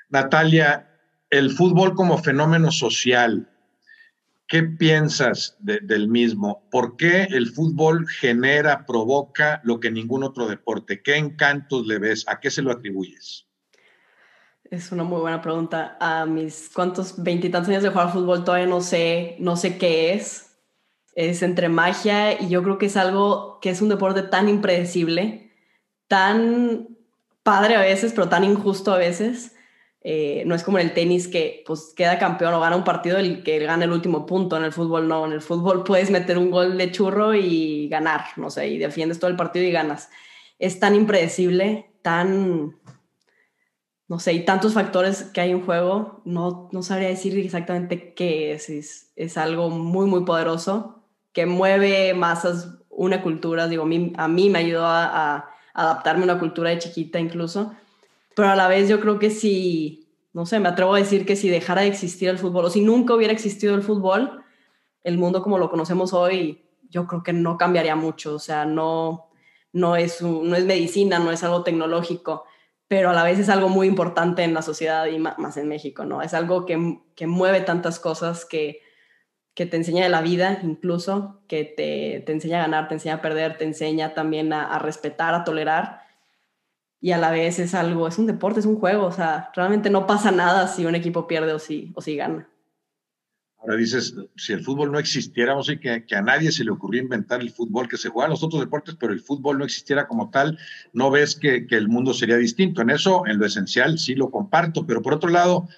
[0.09, 0.88] Natalia,
[1.31, 3.49] el fútbol como fenómeno social,
[4.47, 6.66] ¿qué piensas del mismo?
[6.71, 11.03] ¿Por qué el fútbol genera, provoca lo que ningún otro deporte?
[11.03, 12.25] ¿Qué encantos le ves?
[12.27, 13.47] ¿A qué se lo atribuyes?
[14.64, 15.97] Es una muy buena pregunta.
[16.01, 20.57] A mis cuantos veintitantos años de jugar fútbol todavía no sé, no sé qué es.
[21.14, 25.53] Es entre magia y yo creo que es algo que es un deporte tan impredecible,
[26.07, 26.88] tan
[27.42, 29.57] padre a veces, pero tan injusto a veces
[30.01, 33.19] eh, no es como en el tenis que pues queda campeón o gana un partido
[33.19, 34.57] el que gana el último punto.
[34.57, 38.27] En el fútbol no, en el fútbol puedes meter un gol de churro y ganar,
[38.37, 40.11] no sé, y defiendes todo el partido y ganas.
[40.59, 42.77] Es tan impredecible, tan,
[44.09, 48.53] no sé, y tantos factores que hay en juego, no, no sabría decir exactamente qué
[48.53, 48.71] es.
[49.17, 49.37] es.
[49.37, 55.35] algo muy, muy poderoso que mueve masas, una cultura, digo, a mí, me ayudó a,
[55.35, 57.73] a adaptarme a una cultura de chiquita incluso
[58.38, 61.35] pero a la vez yo creo que si, no sé, me atrevo a decir que
[61.35, 64.44] si dejara de existir el fútbol o si nunca hubiera existido el fútbol,
[65.03, 69.31] el mundo como lo conocemos hoy, yo creo que no cambiaría mucho, o sea, no,
[69.72, 72.44] no, es, no es medicina, no es algo tecnológico,
[72.87, 76.05] pero a la vez es algo muy importante en la sociedad y más en México,
[76.05, 76.22] ¿no?
[76.22, 78.83] Es algo que, que mueve tantas cosas que,
[79.55, 83.16] que te enseña de la vida incluso, que te, te, enseña a ganar, te enseña
[83.16, 86.03] a perder, te enseña también a, a, respetar, a tolerar.
[87.01, 89.89] Y a la vez es algo, es un deporte, es un juego, o sea, realmente
[89.91, 92.49] no pasa nada si un equipo pierde o si, o si gana.
[93.61, 96.71] Ahora dices, si el fútbol no existiera, vamos a decir que, a nadie se le
[96.71, 99.65] ocurrió inventar el fútbol, que se juega en los otros deportes, pero el fútbol no
[99.65, 100.59] existiera como tal,
[100.93, 102.83] no ves que, que, el mundo sería distinto.
[102.83, 105.69] En eso, en lo esencial, sí lo comparto, pero por otro lado,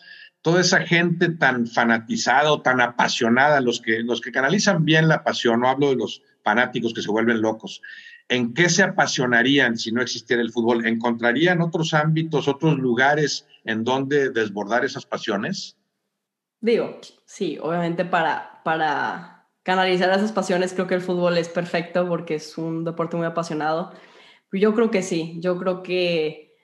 [0.43, 5.61] toda esa gente tan fanatizada tan apasionada, los que, los que canalizan bien la pasión,
[5.61, 7.83] no hablo de los fanáticos que se vuelven locos,
[8.31, 10.87] ¿en qué se apasionarían si no existiera el fútbol?
[10.87, 15.77] ¿Encontrarían otros ámbitos, otros lugares en donde desbordar esas pasiones?
[16.61, 22.37] Digo, sí, obviamente para, para canalizar esas pasiones creo que el fútbol es perfecto porque
[22.37, 23.93] es un deporte muy apasionado.
[24.53, 26.57] Yo creo que sí, yo creo que,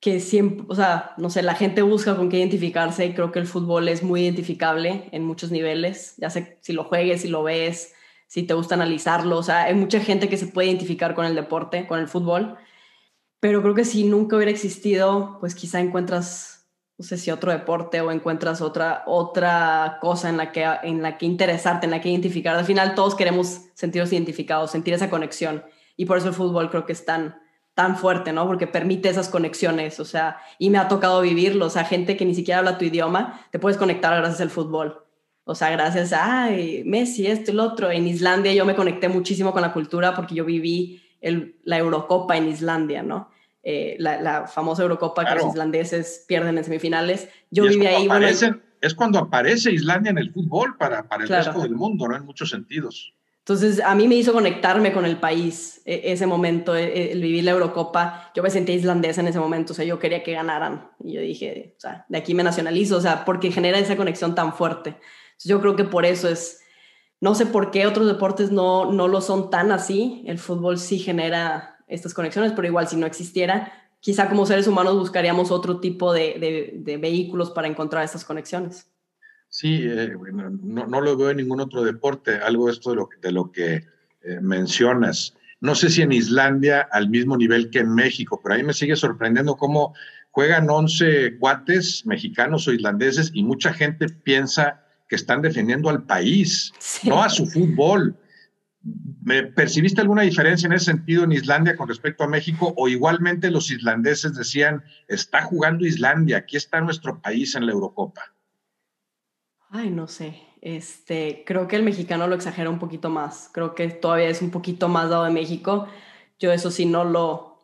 [0.00, 3.40] que siempre, o sea, no sé, la gente busca con qué identificarse y creo que
[3.40, 7.42] el fútbol es muy identificable en muchos niveles, ya sé si lo juegues, si lo
[7.42, 7.92] ves,
[8.32, 11.34] si te gusta analizarlo, o sea, hay mucha gente que se puede identificar con el
[11.34, 12.56] deporte, con el fútbol,
[13.40, 16.66] pero creo que si nunca hubiera existido, pues quizá encuentras
[16.96, 21.18] no sé si otro deporte o encuentras otra, otra cosa en la, que, en la
[21.18, 22.56] que interesarte, en la que identificar.
[22.56, 25.62] Al final todos queremos sentirnos identificados, sentir esa conexión.
[25.98, 27.36] Y por eso el fútbol creo que es tan,
[27.74, 28.46] tan fuerte, ¿no?
[28.46, 32.24] Porque permite esas conexiones, o sea, y me ha tocado vivirlo, o sea, gente que
[32.24, 35.01] ni siquiera habla tu idioma, te puedes conectar gracias al fútbol.
[35.44, 37.90] O sea, gracias a ay, Messi, esto y lo otro.
[37.90, 42.36] En Islandia yo me conecté muchísimo con la cultura porque yo viví el, la Eurocopa
[42.36, 43.30] en Islandia, ¿no?
[43.64, 47.28] Eh, la, famosa Eurocopa que los islandeses pierden en semifinales.
[47.50, 48.08] Yo viví ahí.
[48.80, 52.16] es cuando aparece Islandia en el fútbol para, para el resto del mundo, ¿no?
[52.16, 53.14] En muchos sentidos.
[53.44, 57.42] Entonces, a mí me hizo conectarme con el país e, ese momento, e, el, vivir
[57.42, 58.30] la Eurocopa.
[58.36, 60.90] Yo me sentía islandesa en ese momento, o sea, yo quería que ganaran.
[61.02, 64.36] Y yo dije, o sea, de aquí me nacionalizo, o sea, porque genera esa conexión
[64.36, 64.96] tan fuerte.
[65.44, 66.60] Yo creo que por eso es,
[67.20, 70.24] no sé por qué otros deportes no, no lo son tan así.
[70.26, 74.98] El fútbol sí genera estas conexiones, pero igual si no existiera, quizá como seres humanos
[74.98, 78.88] buscaríamos otro tipo de, de, vehículos para encontrar estas conexiones.
[79.48, 83.32] Sí, eh, no, no, lo veo en ningún otro deporte, algo esto de lo, de
[83.32, 83.84] lo que
[84.22, 85.34] eh, mencionas.
[85.60, 88.96] No sé si en Islandia al mismo nivel que en México, pero ahí me sigue
[88.96, 89.94] sorprendiendo cómo
[90.32, 96.72] juegan 11 cuates mexicanos o islandeses y mucha gente piensa que están defendiendo al país,
[97.04, 98.16] no a su fútbol.
[99.22, 102.72] ¿Me ¿Percibiste alguna diferencia en ese sentido en Islandia con respecto a México?
[102.78, 108.22] ¿O igualmente los islandeses decían, está jugando Islandia, aquí está nuestro país en la Eurocopa?
[109.68, 110.40] Ay, no sé.
[110.62, 113.50] Este, creo que el mexicano lo exagera un poquito más.
[113.52, 115.88] Creo que todavía es un poquito más dado de México.
[116.38, 117.58] Yo eso sí no lo,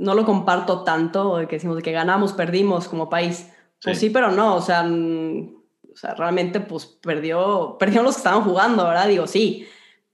[0.00, 3.48] no lo comparto tanto, de que decimos de que ganamos, perdimos como país.
[3.80, 4.82] Pues sí, pero no, o sea,
[5.94, 9.06] o sea, realmente pues perdió, perdieron los que estaban jugando, ¿verdad?
[9.06, 9.68] Digo, sí,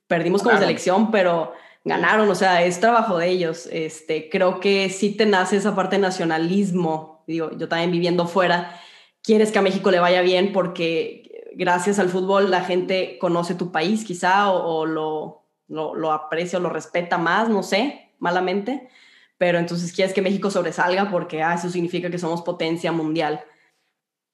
[0.07, 3.67] perdimos como selección, pero ganaron, o sea, es trabajo de ellos.
[3.73, 8.79] Este, creo que sí te nace esa parte de nacionalismo, digo, yo también viviendo fuera,
[9.23, 13.73] quieres que a México le vaya bien porque gracias al fútbol la gente conoce tu
[13.73, 18.89] país quizá o, lo, lo, lo, aprecia o lo respeta más, no sé, malamente,
[19.39, 23.43] pero entonces quieres que México sobresalga porque ah, eso significa que somos potencia mundial.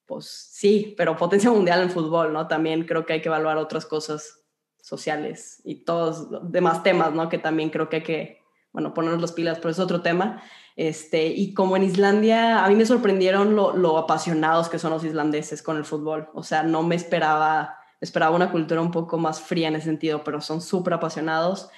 [0.05, 2.47] Pues sí, pero potencia mundial en fútbol, ¿no?
[2.47, 4.43] También creo que hay que evaluar otras cosas
[4.81, 7.29] sociales y todos demás temas, ¿no?
[7.29, 8.41] Que también creo que hay que,
[8.71, 10.41] bueno, ponernos las pilas, pero es otro tema.
[10.75, 15.03] Este, y como en Islandia, a mí me sorprendieron lo, lo, apasionados que son los
[15.03, 16.29] islandeses con el fútbol.
[16.33, 20.23] O sea, no me esperaba, esperaba una cultura un poco más fría en ese sentido,
[20.23, 21.69] pero son súper apasionados.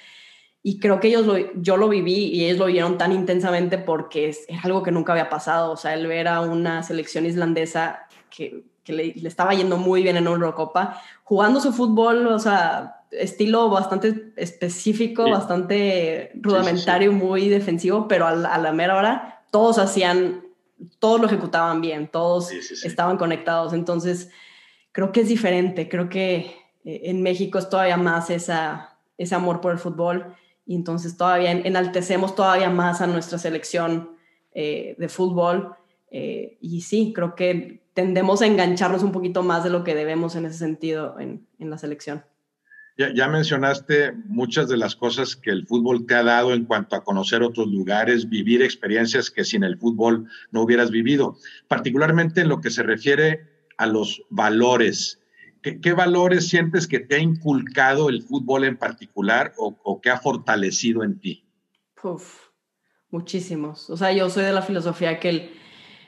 [0.62, 4.30] Y creo que ellos lo, yo lo viví y ellos lo vieron tan intensamente porque
[4.30, 5.72] es, algo que nunca había pasado.
[5.72, 10.02] O sea, el ver a una selección islandesa que, que le, le, estaba yendo muy
[10.02, 18.06] bien en Eurocopa, jugando su fútbol, o sea, estilo bastante específico, bastante rudimentario, muy defensivo,
[18.08, 20.44] pero a la, mera hora todos hacían,
[20.98, 23.72] todos lo ejecutaban bien, todos estaban conectados.
[23.72, 24.30] Entonces,
[24.92, 29.60] creo que es diferente, creo que eh, en México es todavía más esa, ese amor
[29.60, 34.16] por el fútbol y entonces todavía enaltecemos todavía más a nuestra selección
[34.52, 35.74] eh, de fútbol.
[36.12, 40.34] Eh, y sí, creo que tendemos a engancharnos un poquito más de lo que debemos
[40.34, 42.24] en ese sentido en, en la selección.
[42.96, 47.04] Ya, mencionaste muchas de las cosas que el fútbol te ha dado en cuanto a
[47.04, 51.36] conocer otros lugares, vivir experiencias que sin el fútbol no hubieras vivido,
[51.66, 55.18] particularmente en lo que se refiere a los valores.
[55.62, 61.02] ¿Qué, valores sientes que te ha inculcado el fútbol en particular o, que ha fortalecido
[61.02, 61.44] en ti?
[63.10, 63.88] muchísimos.
[63.90, 65.50] O sea, yo soy de la filosofía que el,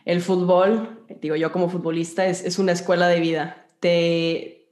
[0.05, 3.67] el fútbol, digo yo como futbolista, es, es, una escuela de vida.
[3.81, 4.63] Te,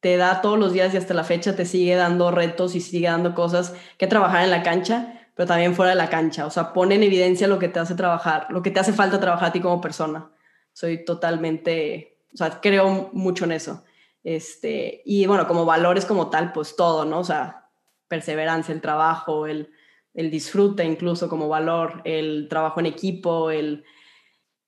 [0.00, 3.08] te da todos los días y hasta la fecha te sigue dando retos y sigue
[3.08, 6.46] dando cosas que trabajar en la cancha, pero también fuera de la cancha.
[6.46, 9.20] O sea, pone en evidencia lo que te hace trabajar, lo que te hace falta
[9.20, 10.30] trabajar a ti como persona.
[10.72, 13.84] Soy totalmente, o sea, creo mucho en eso.
[14.24, 17.20] Este, y bueno, como valores como tal, pues todo, ¿no?
[17.20, 17.68] O sea,
[18.08, 19.70] perseverancia, el trabajo, el,
[20.14, 23.84] el disfrute incluso como valor, el trabajo en equipo, el,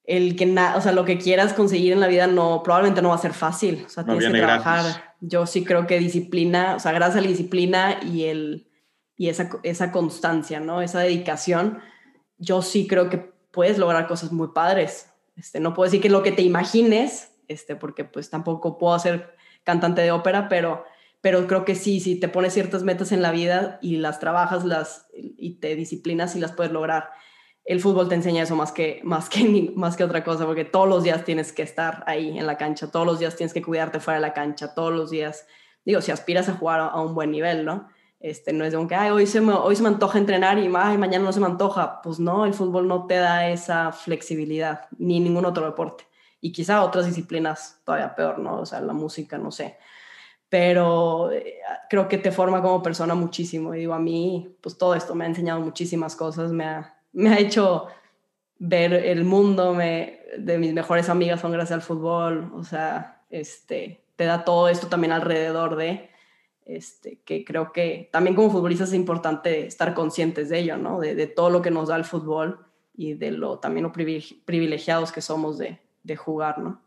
[0.04, 0.44] el que,
[0.76, 3.34] o sea, lo que quieras conseguir en la vida no, probablemente no va a ser
[3.34, 5.14] fácil, o sea, tienes que trabajar.
[5.20, 8.68] Yo sí creo que disciplina, o sea, gracias a la disciplina y, el,
[9.16, 10.82] y esa, esa constancia, ¿no?
[10.82, 11.78] Esa dedicación,
[12.38, 13.18] yo sí creo que
[13.52, 15.10] puedes lograr cosas muy padres.
[15.36, 19.36] Este, no puedo decir que lo que te imagines, este, porque pues tampoco puedo ser
[19.62, 20.84] cantante de ópera, pero
[21.22, 24.64] pero creo que sí, si te pones ciertas metas en la vida y las trabajas
[24.64, 27.10] las, y te disciplinas y las puedes lograr.
[27.64, 30.88] El fútbol te enseña eso más que, más, que, más que otra cosa, porque todos
[30.88, 34.00] los días tienes que estar ahí en la cancha, todos los días tienes que cuidarte
[34.00, 35.46] fuera de la cancha, todos los días,
[35.84, 37.88] digo, si aspiras a jugar a, un buen nivel, ¿no?
[38.20, 40.70] Este, no es de que Ay, hoy, se me, hoy se me antoja entrenar y
[40.76, 42.00] Ay, mañana no se me antoja.
[42.02, 46.04] Pues no, el fútbol no te da esa flexibilidad, ni ningún otro deporte.
[46.40, 48.60] Y quizá otras disciplinas todavía peor, ¿no?
[48.60, 49.76] O sea, la música, no sé
[50.52, 53.74] pero eh, creo que te forma como persona muchísimo.
[53.74, 57.30] Y digo, a mí, pues todo esto me ha enseñado muchísimas cosas, me ha, me
[57.30, 57.88] ha hecho
[58.58, 64.04] ver el mundo, me, de mis mejores amigas son gracias al fútbol, o sea, este,
[64.16, 66.10] te da todo esto también alrededor de,
[66.64, 71.00] este, que creo que también como futbolistas es importante estar conscientes de ello, ¿no?
[71.00, 75.12] De, de todo lo que nos da el fútbol y de lo también lo privilegiados
[75.12, 76.80] que somos de, de jugar, ¿no?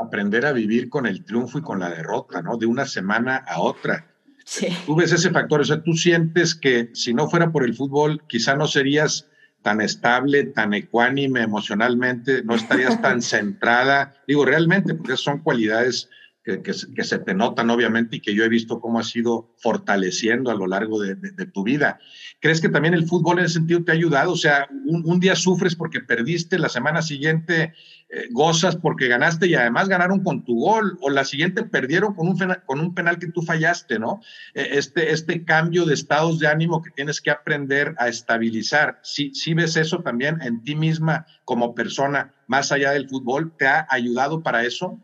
[0.00, 2.56] aprender a vivir con el triunfo y con la derrota, ¿no?
[2.56, 4.06] De una semana a otra.
[4.44, 4.68] Sí.
[4.86, 8.22] Tú ves ese factor, o sea, tú sientes que si no fuera por el fútbol,
[8.26, 9.29] quizá no serías
[9.62, 14.14] tan estable, tan ecuánime emocionalmente, no estarías tan centrada.
[14.26, 16.08] Digo, realmente, porque son cualidades
[16.42, 20.54] que, se te notan obviamente y que yo he visto cómo has ido fortaleciendo a
[20.54, 21.14] lo largo de,
[21.52, 21.98] tu vida.
[22.40, 24.32] ¿Crees que también el fútbol en ese sentido te ha ayudado?
[24.32, 27.74] O sea, un, día sufres porque perdiste, la semana siguiente
[28.08, 32.28] eh, gozas porque ganaste y además ganaron con tu gol, o la siguiente perdieron con
[32.28, 34.20] un, con un penal que tú fallaste, ¿no?
[34.54, 38.98] Eh, este, este cambio de estados de ánimo que tienes que aprender a estabilizar.
[39.02, 43.66] Si, si ves eso también en ti misma como persona, más allá del fútbol, ¿te
[43.66, 44.98] ha ayudado para eso?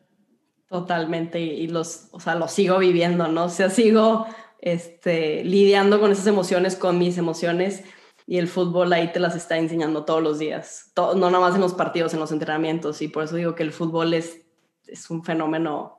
[0.69, 3.45] Totalmente, y los, o sea, lo sigo viviendo, ¿no?
[3.45, 4.27] O sea, sigo
[4.61, 7.85] este, lidiando con esas emociones, con mis emociones,
[8.27, 11.61] y el fútbol ahí te las está enseñando todos los días, no nada más en
[11.61, 14.43] los partidos, en los entrenamientos, y por eso digo que el fútbol es,
[14.89, 15.97] es un fenómeno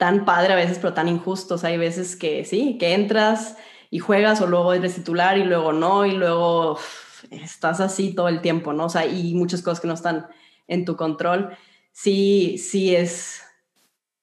[0.00, 1.56] tan padre a veces, pero tan injusto.
[1.56, 3.58] O sea, hay veces que sí, que entras
[3.90, 6.78] y juegas, o luego eres titular y luego no, y luego
[7.30, 8.86] estás así todo el tiempo, ¿no?
[8.86, 10.26] O sea, y muchas cosas que no están
[10.68, 11.50] en tu control.
[11.92, 13.42] Sí, sí es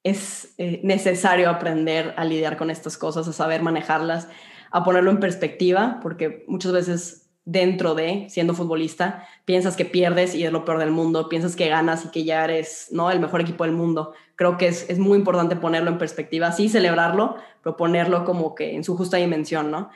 [0.10, 4.28] es eh, necesario aprender a lidiar con estas cosas, a saber manejarlas,
[4.72, 10.43] a ponerlo en perspectiva, porque muchas veces dentro de, siendo futbolista, piensas que pierdes y
[10.43, 13.10] es lo peor del mundo, piensas que ganas y que ya eres ¿no?
[13.10, 14.13] el mejor equipo del mundo.
[14.36, 18.76] Creo que es, es muy importante ponerlo en perspectiva, sí celebrarlo, pero ponerlo como que
[18.76, 19.89] en su justa dimensión, ¿no?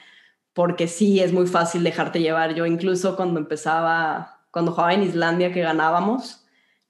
[0.54, 2.54] Porque sí es muy fácil dejarte llevar.
[2.56, 6.41] Yo incluso cuando empezaba, cuando jugaba en Islandia que ganábamos,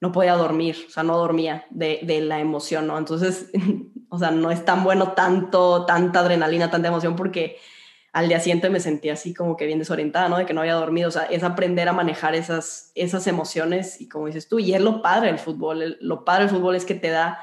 [0.02, 2.98] no podía dormir, o sea, no dormía de, de, la emoción, ¿no?
[2.98, 3.52] Entonces,
[4.08, 7.56] o sea, no es tan bueno tanto, tanta adrenalina, tanta emoción, porque
[8.12, 10.38] al día siguiente me sentía así como que bien desorientada, ¿no?
[10.38, 14.08] De que no había dormido, o sea, es aprender a manejar esas, esas emociones y
[14.08, 16.96] como dices tú, y es lo padre del fútbol, lo padre del fútbol es que
[16.96, 17.38] te da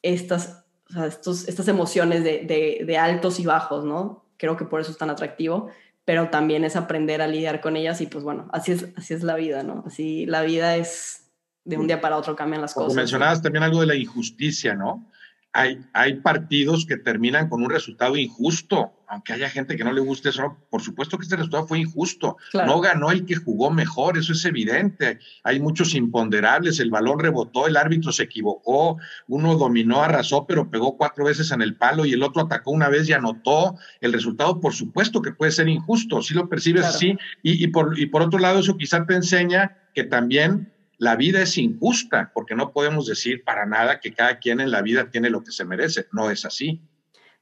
[0.00, 0.64] estas,
[0.98, 4.24] o estos, estas emociones de, de, de altos y bajos, ¿no?
[4.38, 5.68] Creo que por eso es tan atractivo,
[6.06, 9.22] pero también es aprender a lidiar con ellas y pues bueno, así es, así es
[9.22, 9.84] la vida, ¿no?
[9.86, 11.23] Así la vida es
[11.64, 12.94] de un día para otro cambian las cosas.
[12.94, 15.10] mencionabas también algo de la injusticia, ¿no?
[15.56, 20.00] Hay, hay partidos que terminan con un resultado injusto, aunque haya gente que no le
[20.00, 22.36] guste eso, por supuesto que este resultado fue injusto.
[22.52, 25.20] No ganó el que jugó mejor, eso es evidente.
[25.44, 28.98] Hay muchos imponderables, el balón rebotó, el árbitro se equivocó,
[29.28, 32.88] uno dominó, arrasó, pero pegó cuatro veces en el palo y el otro atacó una
[32.88, 33.76] vez y anotó.
[34.00, 37.16] El resultado, por supuesto que puede ser injusto, si lo percibes así.
[37.44, 41.58] Y, por, y por otro lado, eso quizá te enseña que también la vida es
[41.58, 45.42] injusta, porque no podemos decir para nada que cada quien en la vida tiene lo
[45.42, 46.06] que se merece.
[46.12, 46.80] No es así.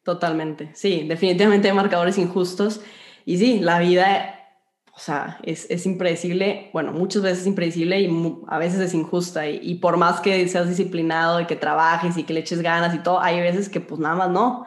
[0.02, 0.70] Totalmente.
[0.74, 2.80] Sí, definitivamente hay marcadores injustos.
[3.24, 4.34] Y sí, la vida,
[4.94, 6.70] o sea, es, es impredecible.
[6.72, 8.10] Bueno, muchas veces es impredecible y
[8.48, 9.48] a veces es injusta.
[9.48, 12.94] Y, y, por más que seas disciplinado y que trabajes y que le eches ganas
[12.94, 14.66] y todo, hay veces que pues nada más no.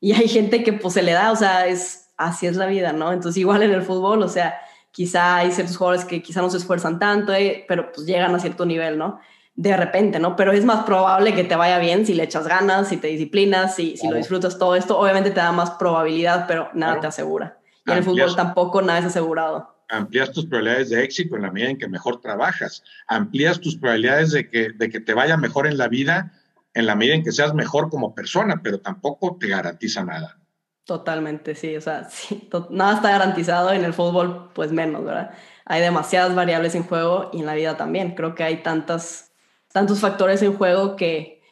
[0.00, 2.92] Y hay gente que pues se le da, o sea, es así es la vida,
[2.92, 3.12] ¿no?
[3.12, 4.58] Entonces igual en el fútbol, o sea,
[4.96, 8.38] quizá hay ciertos jugadores que quizá no se esfuerzan tanto, eh, pero pues llegan a
[8.38, 9.20] cierto nivel, ¿no?
[9.54, 10.36] De repente, ¿no?
[10.36, 13.74] Pero es más probable que te vaya bien si le echas ganas, si te disciplinas,
[13.76, 14.98] si, si lo disfrutas todo esto.
[14.98, 17.58] Obviamente te da más probabilidad, pero nada te asegura.
[17.84, 21.52] Y en el fútbol tampoco nada es asegurado amplías tus probabilidades de éxito en la
[21.52, 25.68] medida en que mejor trabajas, amplías tus probabilidades de que, de que te vaya mejor
[25.68, 26.32] en la vida
[26.76, 30.38] en la medida en que seas mejor como persona, pero tampoco te garantiza nada.
[30.86, 35.32] Totalmente, sí, o sea, sí, nada está garantizado en el fútbol, pues menos, ¿verdad?
[35.64, 38.14] Hay demasiadas variables en juego y en la vida también.
[38.14, 39.32] Creo que hay tantas,
[39.72, 41.42] tantos factores en juego que,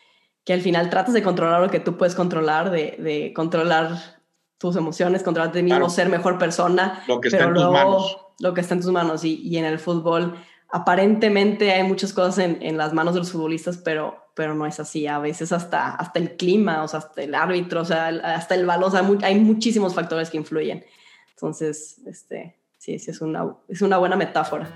[0.44, 4.22] que al final tratas de controlar lo que tú puedes controlar, de, de controlar
[4.56, 7.02] tus emociones, controlarte ti mismo, ser mejor persona.
[7.08, 9.64] Lo que está en tus manos lo que está en tus manos y, y en
[9.64, 10.34] el fútbol
[10.70, 14.80] aparentemente hay muchas cosas en, en, las manos de los futbolistas, pero, pero no es
[14.80, 15.06] así.
[15.06, 18.66] A veces hasta, hasta el clima, o sea, hasta el árbitro, o sea, hasta el
[18.66, 20.84] balón, hay muchísimos factores que influyen.
[21.30, 24.68] Entonces, este, sí, sí, es una, es una buena metáfora.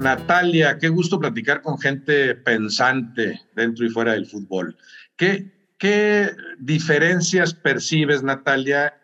[0.00, 4.76] Natalia, qué gusto platicar con gente pensante dentro y fuera del fútbol.
[5.16, 8.94] ¿Qué, ¿Qué diferencias percibes, Natalia,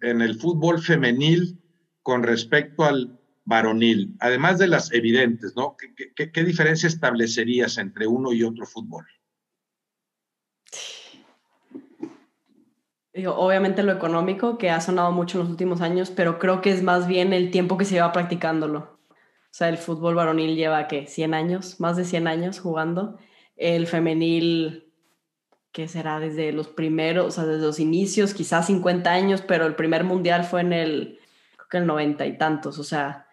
[0.00, 1.58] en el fútbol femenil
[2.04, 4.14] con respecto al varonil?
[4.20, 5.76] Además de las evidentes, ¿no?
[6.14, 9.04] ¿Qué, diferencia establecerías entre uno y otro fútbol?
[13.26, 16.82] obviamente lo económico, que ha sonado mucho en los últimos años, pero creo que es
[16.82, 18.98] más bien el tiempo que se lleva practicándolo.
[19.10, 21.06] O sea, el fútbol varonil lleva, ¿qué?
[21.06, 23.18] 100 años, más de 100 años jugando.
[23.56, 24.92] El femenil
[25.70, 29.76] que será desde los primeros, o sea, desde los inicios, quizás 50 años, pero el
[29.76, 31.20] primer mundial fue en el,
[31.74, 33.26] que el 90 y tantos, o sea,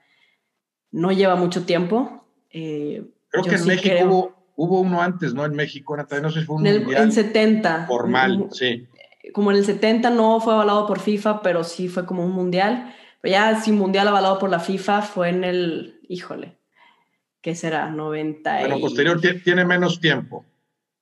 [0.92, 2.26] no lleva mucho tiempo.
[2.50, 5.46] Eh, creo que en México hubo, uno antes, ¿no?
[5.46, 6.92] En México, no sé si fue un en.
[6.92, 7.86] En 70.
[7.88, 8.88] Formal, sí.
[9.34, 12.96] Como en el 70 no fue avalado por FIFA, pero sí fue como un mundial.
[13.22, 16.58] Pero ya sin mundial avalado por la FIFA fue en el, híjole,
[17.42, 17.92] ¿qué será?
[17.92, 20.44] 90 Bueno, posterior tiene menos tiempo.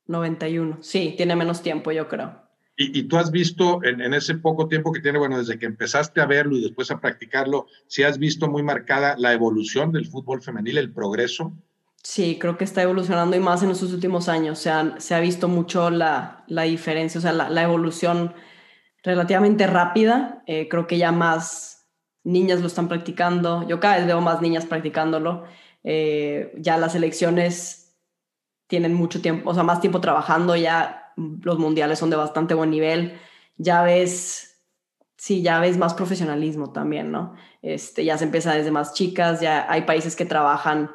[0.08, 2.39] 91, sí, tiene menos tiempo, yo creo.
[2.82, 6.25] Y, tú has visto en, ese poco tiempo que tiene, bueno, desde que empezaste a
[6.25, 10.77] verlo y después a practicarlo, si has visto muy marcada la evolución del fútbol femenil,
[10.77, 11.51] el progreso.
[12.01, 14.59] Sí, creo que está evolucionando y más en estos últimos años.
[14.59, 14.69] Se,
[15.13, 18.34] ha visto mucho la, diferencia, o sea, la, la evolución
[19.03, 20.41] relativamente rápida.
[20.47, 21.86] Eh, creo que ya más
[22.23, 23.67] niñas lo están practicando.
[23.67, 25.43] Yo cada vez veo más niñas practicándolo.
[25.84, 27.97] Eh, ya las elecciones
[28.67, 31.09] tienen mucho tiempo, o sea, más tiempo trabajando, ya
[31.41, 33.20] los mundiales son de bastante buen nivel,
[33.57, 34.61] ya ves,
[35.17, 37.36] sí, ya ves más profesionalismo también, ¿no?
[37.61, 40.91] Este, ya se empieza desde más chicas, ya hay países que trabajan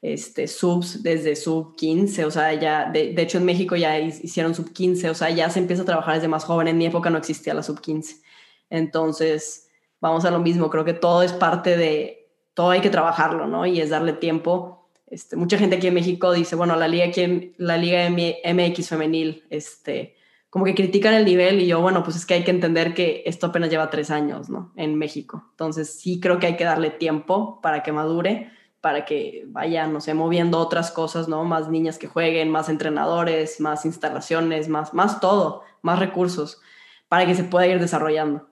[0.00, 4.54] este, subs desde sub 15, o sea, ya, de, de, hecho en México ya hicieron
[4.54, 7.10] sub 15, o sea, ya se empieza a trabajar desde más joven, en mi época
[7.10, 8.22] no existía la sub 15.
[8.70, 9.68] Entonces,
[10.00, 13.66] vamos a lo mismo, creo que todo es parte de, todo hay que trabajarlo, ¿no?
[13.66, 14.83] Y es darle tiempo
[15.14, 19.44] este, mucha gente aquí en México dice, bueno, la liga, aquí, la liga MX femenil,
[19.48, 20.16] este,
[20.50, 23.22] como que critican el nivel y yo, bueno, pues es que hay que entender que
[23.24, 24.72] esto apenas lleva tres años, ¿no?
[24.74, 25.46] En México.
[25.50, 28.50] Entonces sí creo que hay que darle tiempo para que madure,
[28.80, 31.44] para que vaya, no sé, moviendo otras cosas, ¿no?
[31.44, 36.60] Más niñas que jueguen, más entrenadores, más instalaciones, más, más todo, más recursos,
[37.08, 38.48] para que se pueda ir desarrollando.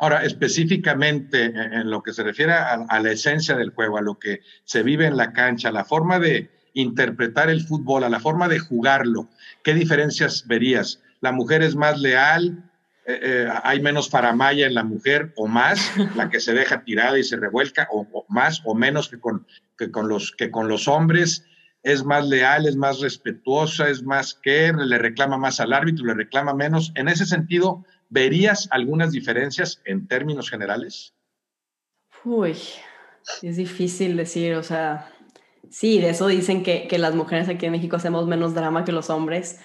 [0.00, 4.40] Ahora, específicamente en lo que se refiere a, la esencia del juego, a lo que
[4.64, 8.48] se vive en la cancha, a la forma de interpretar el fútbol, a la forma
[8.48, 9.28] de jugarlo,
[9.62, 11.02] ¿qué diferencias verías?
[11.20, 12.64] ¿La mujer es más leal?
[13.04, 17.18] Eh, eh, ¿Hay menos faramaya en la mujer o más, la que se deja tirada
[17.18, 19.46] y se revuelca, o, más o menos que con,
[19.76, 21.44] que, con los, que con los hombres?
[21.82, 26.14] ¿Es más leal, es más respetuosa, es más que, le reclama más al árbitro, le
[26.14, 26.90] reclama menos?
[26.94, 31.14] En ese sentido, ¿Verías algunas diferencias en términos generales?
[32.24, 32.56] Uy,
[33.40, 35.10] es difícil decir, o sea,
[35.70, 38.90] sí, de eso dicen que, que las mujeres aquí en México hacemos menos drama que
[38.90, 39.60] los hombres.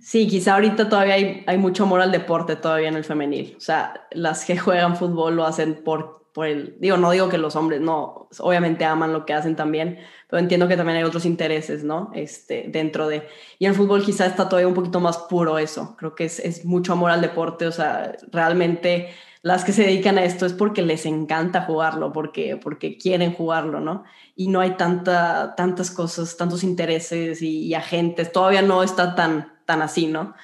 [0.00, 3.54] Sí, quizá ahorita todavía hay, hay, mucho amor al deporte todavía en el femenil.
[3.58, 7.38] O sea, las que juegan fútbol lo hacen por, por el, digo, no digo que
[7.38, 11.24] los hombres no, obviamente aman lo que hacen también, pero entiendo que también hay otros
[11.24, 12.10] intereses, ¿no?
[12.12, 13.28] Este, dentro de...
[13.60, 15.94] Y el fútbol quizá está todavía un poquito más puro eso.
[15.96, 19.10] Creo que es, es mucho amor al deporte, o sea, realmente
[19.44, 23.78] las que se dedican a esto es porque les encanta jugarlo, porque, porque quieren jugarlo,
[23.78, 24.02] ¿no?
[24.34, 29.82] Y no hay tanta, tantas cosas, tantos intereses y, agentes, todavía no está tan, tan
[29.82, 30.34] así, ¿no?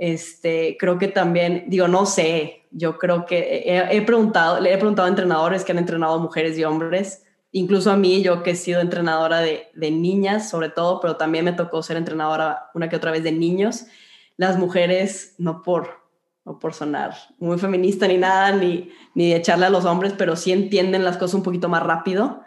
[0.00, 5.04] Este, creo que también, digo, no sé, yo creo que he, preguntado, le he preguntado
[5.04, 7.22] a entrenadores que han entrenado mujeres y hombres,
[7.52, 11.44] incluso a mí, yo que he sido entrenadora de, de, niñas sobre todo, pero también
[11.44, 13.88] me tocó ser entrenadora una que otra vez de niños,
[14.38, 16.00] las mujeres, no por,
[16.46, 20.34] no por sonar muy feminista ni nada, ni, ni de echarle a los hombres, pero
[20.34, 22.40] sí entienden las cosas un poquito más rápido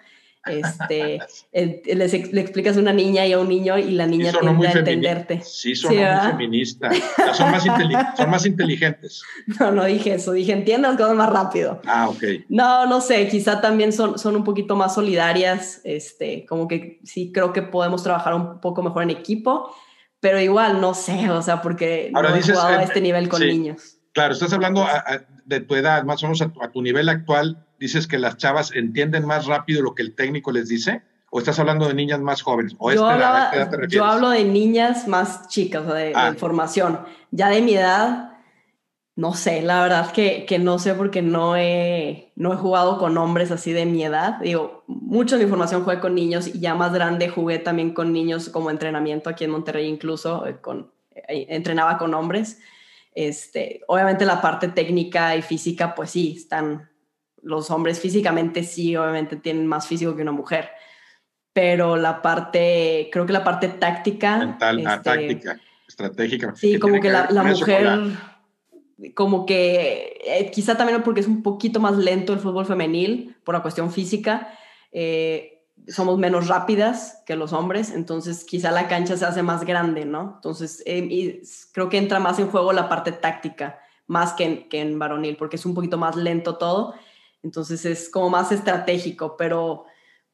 [0.45, 1.19] este,
[1.51, 5.41] le explicas a una niña y a un niño y la niña tiende a entenderte.
[5.41, 6.97] Sí, son muy feministas.
[7.33, 7.63] Son más,
[8.17, 9.23] son más inteligentes.
[9.59, 10.33] No, no dije eso.
[10.33, 11.81] Dije, entiendas las cosas más rápido.
[11.85, 12.23] Ah, ok.
[12.49, 13.27] No, no sé.
[13.27, 15.81] Quizá también son, son un poquito más solidarias.
[15.83, 19.73] Este, como que sí creo que podemos trabajar un poco mejor en equipo.
[20.19, 21.29] Pero igual, no sé.
[21.29, 23.97] O sea, porque Ahora no he jugado a este nivel con niños.
[24.13, 24.85] Claro, estás hablando
[25.45, 29.25] de tu edad, más o menos a tu nivel actual dices que las chavas entienden
[29.25, 31.01] más rápido lo que el técnico les dice?
[31.29, 32.75] ¿O estás hablando de niñas más jóvenes?
[32.77, 33.09] ¿O yo,
[33.89, 36.33] yo hablo de niñas más chicas, de, ah.
[36.37, 36.99] formación.
[37.31, 38.37] Ya de mi edad,
[39.17, 43.17] no sé, la verdad que, que, no sé porque no he, no he jugado con
[43.17, 44.39] hombres así de mi edad.
[44.39, 48.13] Digo, mucho de mi formación jugué con niños y ya más grande jugué también con
[48.13, 52.59] niños como entrenamiento aquí en Monterrey incluso, eh, con, eh, entrenaba con hombres.
[53.13, 56.92] Este, obviamente la parte técnica y física, pues sí, están
[57.43, 60.69] los hombres físicamente sí, obviamente tienen más físico que una mujer,
[61.51, 64.37] pero la parte, creo que la parte táctica...
[64.37, 66.55] Mental, ah, este, táctica, estratégica.
[66.55, 67.99] Sí, como que, la, mujer,
[69.13, 73.53] como que eh, quizá también porque es un poquito más lento el fútbol femenil por
[73.53, 74.57] la cuestión física,
[74.91, 80.05] eh, somos menos rápidas que los hombres, entonces quizá la cancha se hace más grande,
[80.05, 80.33] ¿no?
[80.35, 81.41] Entonces eh,
[81.73, 85.35] creo que entra más en juego la parte táctica, más que en, que en varonil,
[85.35, 86.95] porque es un poquito más lento todo
[87.43, 89.85] entonces es como más estratégico, pero,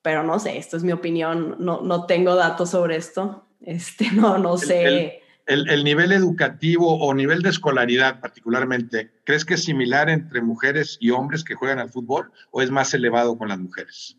[0.01, 4.37] pero no sé, esto es mi opinión, no, no tengo datos sobre esto, este, no,
[4.37, 5.21] no sé.
[5.45, 10.97] El, el, nivel educativo o nivel de escolaridad particularmente, ¿crees que es similar entre mujeres
[11.01, 14.15] y hombres que juegan al fútbol o es más elevado con las mujeres?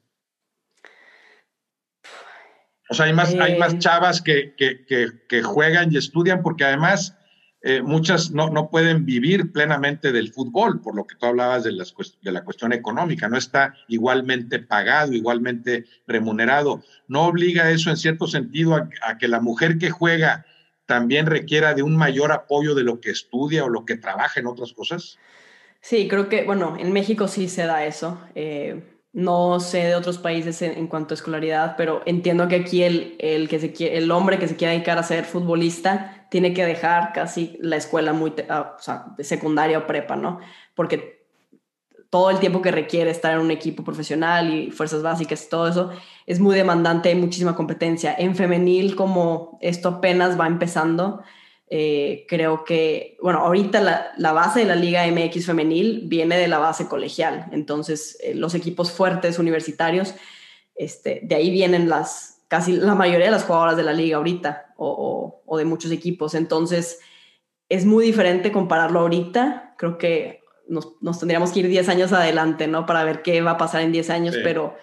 [2.89, 3.79] O sea, hay más, hay más eh.
[3.79, 4.85] chavas que, que,
[5.29, 7.17] que juegan y estudian porque además
[7.63, 11.73] eh, muchas no, no, pueden vivir plenamente del fútbol, por lo que tú hablabas de,
[11.73, 16.83] las, de la cuestión económica, no está igualmente pagado, igualmente remunerado.
[17.07, 20.47] ¿No obliga eso en cierto sentido a, que la mujer que juega
[20.87, 24.47] también requiera de un mayor apoyo de lo que estudia o lo que trabaja en
[24.47, 25.19] otras cosas?
[25.83, 28.19] Sí, creo que, bueno, en México sí se da eso.
[28.35, 28.83] Eh,
[29.13, 33.49] no sé de otros países en, cuanto a escolaridad, pero entiendo que aquí el, el,
[33.49, 37.59] que se, el hombre que se quiera dedicar a ser futbolista tiene que dejar casi
[37.61, 40.39] la escuela muy, ah, o sea, secundaria o prepa, ¿no?
[40.75, 41.21] Porque
[42.09, 45.91] todo el tiempo que requiere estar en un equipo profesional y fuerzas básicas todo eso
[46.27, 48.15] es muy demandante, hay muchísima competencia.
[48.17, 51.23] En femenil, como esto apenas va empezando,
[51.73, 56.49] eh, creo que, bueno, ahorita la, la, base de la Liga MX femenil viene de
[56.49, 60.15] la base colegial, entonces eh, los equipos fuertes universitarios,
[60.75, 64.75] este, de ahí vienen las, casi la mayoría de las jugadoras de la liga ahorita
[64.77, 66.35] o, de muchos equipos.
[66.35, 66.99] Entonces,
[67.69, 69.75] es muy diferente compararlo ahorita.
[69.79, 72.87] Creo que nos, tendríamos que ir 10 años adelante, ¿no?
[72.87, 74.75] Para ver qué va a pasar en 10 años, pero,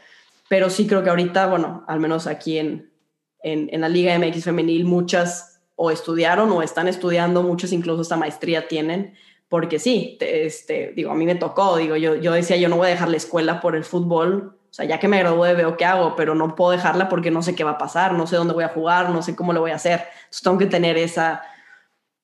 [0.47, 2.93] pero sí creo que ahorita, bueno, al menos aquí en,
[3.41, 8.67] en, la Liga MX femenil, muchas o estudiaron o están estudiando, muchas incluso esta maestría
[8.67, 9.13] tienen,
[9.47, 12.87] porque sí, este, digo, a mí me tocó, digo, yo, yo decía, yo no voy
[12.87, 15.85] a dejar la escuela por el fútbol, o sea, ya que me gradué veo qué
[15.85, 18.53] hago, pero no puedo dejarla porque no sé qué va a pasar, no sé dónde
[18.53, 20.03] voy a jugar, no sé cómo lo voy a hacer.
[20.25, 21.41] Entonces tengo que tener esa,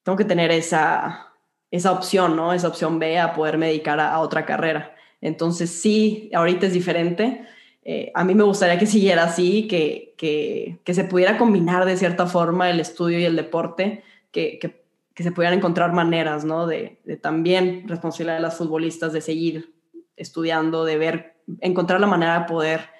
[0.02, 1.32] tengo que tener esa,
[1.70, 2.52] esa opción, ¿no?
[2.52, 4.94] Esa opción B a poderme dedicar a, otra carrera.
[5.20, 7.46] Entonces sí, ahorita es diferente.
[7.84, 11.96] Eh, a mí me gustaría que siguiera así, que, que, que, se pudiera combinar de
[11.96, 16.66] cierta forma el estudio y el deporte, que, que, que se pudieran encontrar maneras, ¿no?
[16.66, 19.74] De, de también responsabilidad de las futbolistas de seguir
[20.16, 22.94] estudiando, de ver encontrar la manera de poder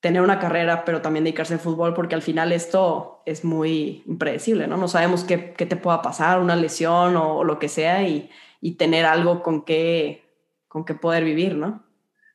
[0.00, 4.66] tener una carrera, pero también dedicarse al fútbol, porque al final esto es muy impredecible,
[4.66, 4.76] ¿no?
[4.76, 8.72] No sabemos qué, qué te pueda pasar, una lesión o, lo que sea, y, y,
[8.72, 10.24] tener algo con qué,
[10.68, 11.85] con qué poder vivir, ¿no?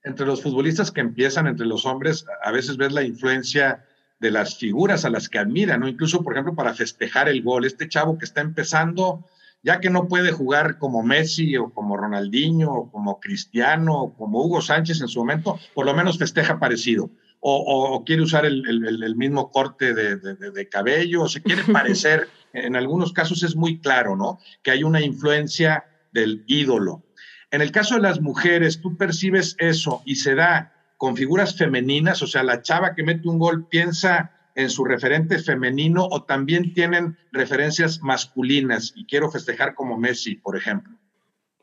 [0.04, 3.86] Entre los futbolistas que empiezan, entre los hombres, a veces ves la influencia
[4.20, 5.88] de las figuras a las que admiran, ¿no?
[5.88, 9.26] Incluso, por ejemplo, para festejar el gol, este chavo que está empezando,
[9.64, 14.44] ya que no puede jugar como Messi o como Ronaldinho o como Cristiano o como
[14.44, 17.10] Hugo Sánchez en su momento, por lo menos festeja parecido.
[17.44, 23.42] O, quiere usar el, mismo corte de, cabello, o se quiere parecer, en algunos casos
[23.42, 24.38] es muy claro, ¿no?
[24.62, 27.04] Que hay una influencia del ídolo.
[27.52, 32.22] En el caso de las mujeres, tú percibes eso y se da con figuras femeninas,
[32.22, 36.74] o sea, la chava que mete un gol piensa en su referente femenino o también
[36.74, 40.94] tienen referencias masculinas y quiero festejar como Messi, por ejemplo?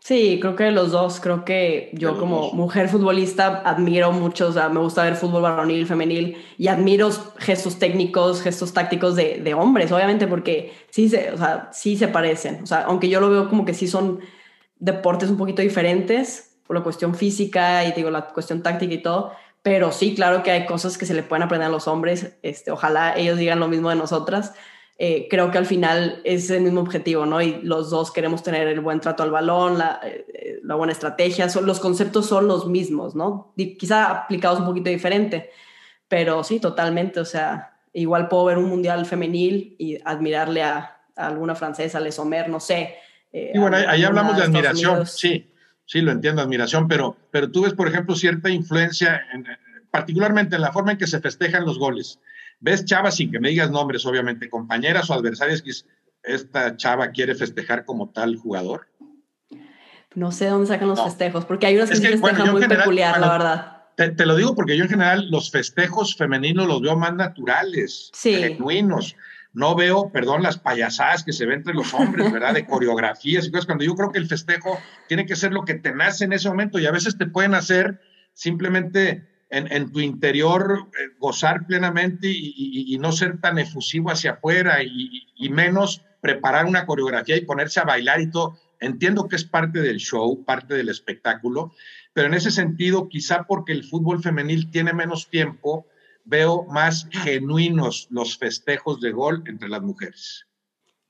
[0.01, 4.69] Sí, creo que los dos, creo que yo como mujer futbolista admiro mucho, o sea,
[4.71, 9.93] me gusta ver fútbol varonil, femenil y admiro gestos técnicos, gestos tácticos de, de, hombres,
[9.93, 13.49] obviamente, porque sí se, o sea, sí se parecen, o sea, aunque yo lo veo
[13.51, 14.21] como que sí son
[14.79, 19.33] deportes un poquito diferentes por la cuestión física y digo la cuestión táctica y todo,
[19.63, 22.71] pero sí, claro que hay cosas que se le pueden aprender a los hombres, este,
[22.71, 24.55] ojalá ellos digan lo mismo de nosotras,
[24.99, 27.41] eh, creo que al final es el mismo objetivo, ¿no?
[27.41, 31.49] Y los dos queremos tener el buen trato al balón, la, eh, la buena estrategia,
[31.49, 33.53] son, los conceptos son los mismos, ¿no?
[33.57, 35.51] quizá aplicados un poquito diferente,
[36.09, 41.55] pero sí, totalmente, o sea, igual puedo ver un mundial femenil y admirarle a, alguna
[41.55, 42.95] francesa, a Le Sommer, no sé.
[43.33, 45.51] Eh, y bueno, ahí hablamos de admiración, sí,
[45.85, 49.23] sí, lo entiendo, admiración, pero, pero tú ves, por ejemplo, cierta influencia,
[49.91, 52.19] particularmente en la forma en que se festejan los goles
[52.61, 55.73] ves chavas sin que me digas nombres, obviamente, compañeras o adversarias que
[56.23, 58.89] esta chava quiere festejar como tal jugador?
[60.15, 63.31] No sé dónde sacan los festejos, porque hay unas que, se festejan muy peculiar, la
[63.31, 63.75] verdad.
[63.97, 69.17] Te, lo digo porque yo en general los festejos femeninos los veo más naturales, genuinos.
[69.59, 72.55] No veo, perdón, las payasadas que se ven entre los hombres, ¿verdad?
[72.55, 73.67] De coreografías y cosas.
[73.67, 74.79] Cuando yo creo que el festejo
[75.09, 77.55] tiene que ser lo que te nace en ese momento y a veces te pueden
[77.55, 78.01] hacer
[78.35, 85.49] simplemente en, tu interior eh, gozar plenamente y, no ser tan efusivo hacia afuera y,
[85.51, 88.57] menos preparar una coreografía y ponerse a bailar y todo.
[88.79, 91.73] Entiendo que es parte del show, parte del espectáculo,
[92.13, 95.89] pero en ese sentido, quizá porque el fútbol femenil tiene menos tiempo,
[96.29, 100.47] veo más genuinos los festejos de gol entre las mujeres.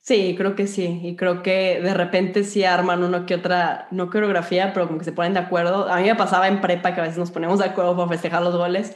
[0.00, 1.00] Sí, creo que sí.
[1.02, 5.04] Y creo que de repente sí arman uno que otra, no coreografía, pero como que
[5.04, 5.88] se ponen de acuerdo.
[5.90, 8.42] A mí me pasaba en prepa que a veces nos ponemos de acuerdo para festejar
[8.42, 8.94] los goles.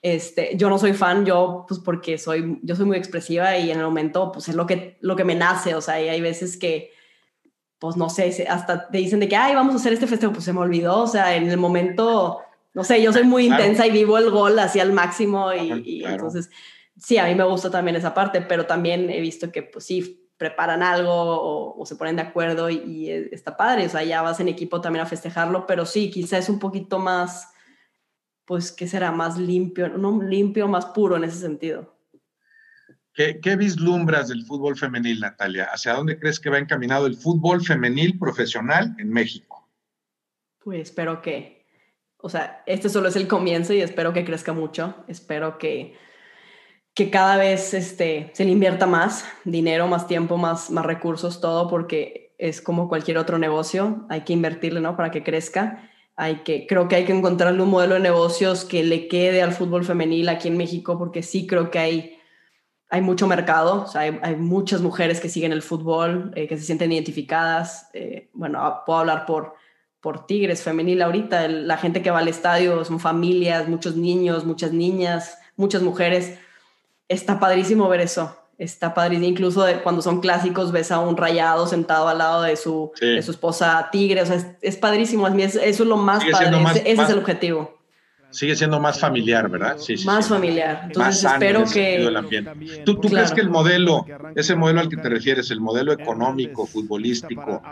[0.00, 3.78] Este, yo no soy fan, yo pues porque soy, yo soy muy expresiva y en
[3.78, 5.74] el momento pues es lo que, lo que me nace.
[5.74, 6.92] O sea, y hay veces que,
[7.78, 10.44] pues no sé, hasta te dicen de que, ay, vamos a hacer este festejo, pues
[10.44, 11.02] se me olvidó.
[11.02, 12.40] O sea, en el momento,
[12.74, 16.04] no sé, yo soy muy intensa y vivo el gol así al máximo y, y
[16.04, 16.50] entonces,
[16.98, 20.24] sí, a mí me gusta también esa parte, pero también he visto que pues sí
[20.36, 24.48] preparan algo o, se ponen de acuerdo y, está padre, o sea, ya vas en
[24.48, 27.52] equipo también a festejarlo, pero sí, quizás es un poquito más,
[28.44, 29.12] pues, ¿qué será?
[29.12, 31.94] Más limpio, no limpio, más puro en ese sentido.
[33.12, 35.68] ¿Qué, ¿Qué, vislumbras del fútbol femenil, Natalia?
[35.72, 39.70] ¿Hacia dónde crees que va encaminado el fútbol femenil profesional en México?
[40.58, 41.53] Pues espero que,
[42.24, 44.94] o sea, este solo es el comienzo y espero que crezca mucho.
[45.08, 45.94] Espero que
[46.94, 51.68] que cada vez este, se le invierta más dinero, más tiempo, más, más recursos, todo,
[51.68, 54.96] porque es como cualquier otro negocio, hay que invertirle, ¿no?
[54.96, 55.90] Para que crezca.
[56.16, 59.52] Hay que, creo que hay que encontrarle un modelo de negocios que le quede al
[59.52, 62.18] fútbol femenil aquí en México, porque sí creo que hay,
[62.88, 66.62] hay mucho mercado, o sea, hay, muchas mujeres que siguen el fútbol, eh, que se
[66.62, 67.90] sienten identificadas.
[67.92, 69.54] Eh, bueno, puedo hablar por,
[70.04, 74.70] por Tigres femenil ahorita, la gente que va al estadio son familias, muchos niños, muchas
[74.70, 76.38] niñas, muchas mujeres
[77.08, 78.36] está padrísimo ver eso.
[78.58, 79.26] Está padrísimo.
[79.26, 83.30] Incluso cuando son clásicos, ves a un rayado sentado al lado de su, de su
[83.30, 84.20] esposa tigre.
[84.20, 85.26] O sea, es, padrísimo.
[85.26, 86.62] Eso, es lo más padre.
[86.82, 87.73] ese, es el objetivo.
[88.34, 89.78] Sigue siendo más familiar, ¿verdad?
[89.78, 90.80] Sí, más familiar.
[90.86, 92.82] Entonces espero que.
[92.84, 94.04] ¿Tú, tú crees que el modelo,
[94.34, 97.62] ese modelo al que te refieres, el modelo económico, futbolístico,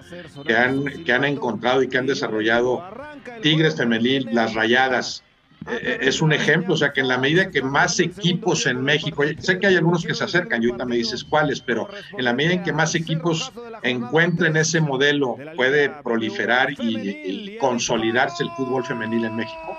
[0.47, 2.81] que han, que han encontrado y que han desarrollado
[3.43, 5.25] Tigres Femenil, las rayadas,
[5.69, 9.25] eh, es un ejemplo, o sea que en la medida que más equipos en México,
[9.39, 12.33] sé que hay algunos que se acercan y ahorita me dices cuáles, pero en la
[12.33, 13.53] medida en que más equipos
[13.83, 19.77] encuentren ese modelo, puede proliferar y, consolidarse el fútbol femenil en México.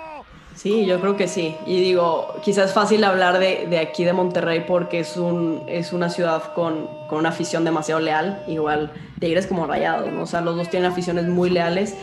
[0.54, 1.56] Sí, yo creo que sí.
[1.66, 5.92] Y digo, quizás es fácil hablar de, de, aquí de Monterrey porque es, un, es
[5.92, 10.22] una ciudad con, con, una afición demasiado leal, igual Tigres como Rayados, ¿no?
[10.22, 11.94] o sea, los dos tienen aficiones muy leales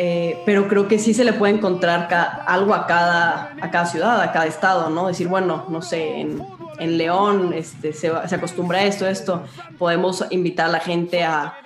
[0.00, 2.08] eh, pero creo que sí se le puede encontrar
[2.46, 5.08] algo a cada, a cada ciudad, a cada estado, ¿no?
[5.08, 6.38] Decir, bueno, no sé, en,
[6.96, 9.42] León este, se, se, acostumbra a esto, esto,
[9.76, 11.58] podemos invitar a la gente a,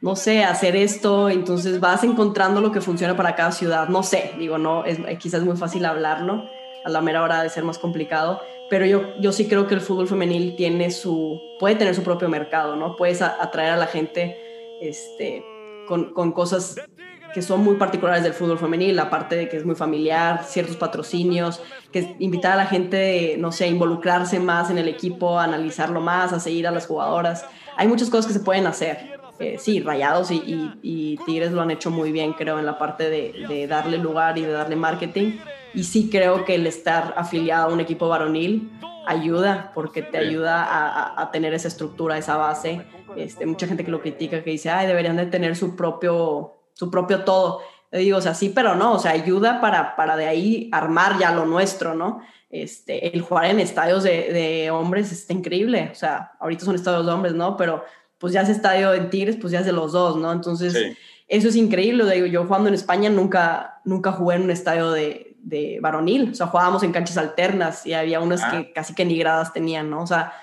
[0.00, 4.32] no sé, hacer esto, entonces vas encontrando lo que funciona para cada ciudad, no sé,
[4.38, 6.44] digo, no, es quizás muy fácil hablarlo,
[6.84, 8.40] a la mera hora de ser más complicado,
[8.70, 12.28] pero yo, yo sí creo que el fútbol femenil tiene su, puede tener su propio
[12.28, 12.96] mercado, ¿no?
[12.96, 14.36] Puedes atraer a la gente
[14.80, 15.44] este,
[15.86, 16.76] con, con cosas
[17.34, 21.60] que son muy particulares del fútbol femenil, aparte de que es muy familiar, ciertos patrocinios,
[21.92, 26.00] que invitar a la gente, no sé, a involucrarse más en el equipo, a analizarlo
[26.00, 27.44] más, a seguir a las jugadoras.
[27.76, 29.19] Hay muchas cosas que se pueden hacer.
[29.40, 33.66] Eh, sí, Rayados y, Tigres lo han hecho muy bien, creo, en la parte de,
[33.66, 35.38] darle lugar y de darle marketing.
[35.74, 38.70] Y sí creo que el estar afiliado a un equipo varonil
[39.06, 42.86] ayuda, porque te ayuda a, a tener esa estructura, esa base.
[43.16, 46.90] Este, mucha gente que lo critica, que dice, ay, deberían de tener su propio su
[46.90, 47.60] propio todo.
[47.92, 51.30] digo, o sea, sí, pero no, o sea, ayuda para, para de ahí armar ya
[51.32, 52.22] lo nuestro, ¿no?
[52.48, 57.04] Este, el jugar en estadios de, de hombres está increíble, o sea, ahorita son estadios
[57.06, 57.56] de hombres, ¿no?
[57.56, 57.84] Pero
[58.20, 60.30] pues ya ese estadio en Tigres, pues ya es de los dos, ¿no?
[60.30, 60.76] Entonces,
[61.26, 65.36] eso es increíble, digo, yo jugando en España nunca, nunca jugué en un estadio de,
[65.38, 68.66] de varonil, o sea, jugábamos en canchas alternas y había unas que ah.
[68.74, 70.02] casi que ni gradas tenían, ¿no?
[70.02, 70.34] O sea,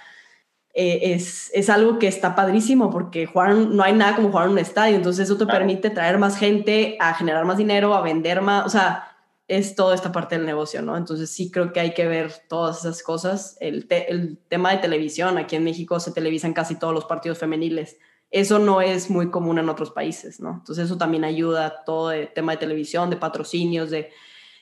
[0.74, 4.54] eh, es, es, algo que está padrísimo porque jugar, no hay nada como jugar en
[4.54, 8.42] un estadio, entonces eso te permite traer más gente, a generar más dinero, a vender
[8.42, 9.17] más, o sea,
[9.48, 10.98] es toda esta parte del negocio, ¿no?
[10.98, 13.58] Entonces sí creo que hay que ver todas esas cosas.
[13.60, 17.98] El, el tema de televisión, aquí en México se televisan casi todos los partidos femeniles.
[18.30, 20.56] Eso no es muy común en otros países, ¿no?
[20.60, 24.12] Entonces eso también ayuda todo el tema de televisión, de patrocinios, de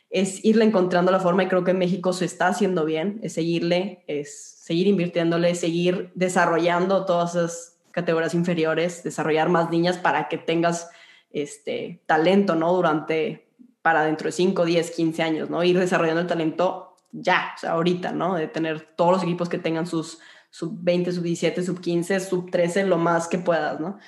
[0.10, 3.34] es irle encontrando la forma y creo que en México se está haciendo bien, es
[3.34, 10.38] seguirle, es seguir invirtiéndole, seguir desarrollando todas esas categorías inferiores, desarrollar más niñas para que
[10.38, 10.90] tengas
[11.32, 12.72] este talento, ¿no?
[12.74, 13.45] Durante,
[13.86, 15.64] para dentro de 5, 10, 15 años, ¿no?
[15.64, 18.34] Ir desarrollando el talento ya, o sea, ahorita, ¿no?
[18.34, 20.18] De tener todos los equipos que tengan sus
[20.50, 24.00] sub 20, sub 17, sub 15, sub 13, lo más que puedas, ¿no?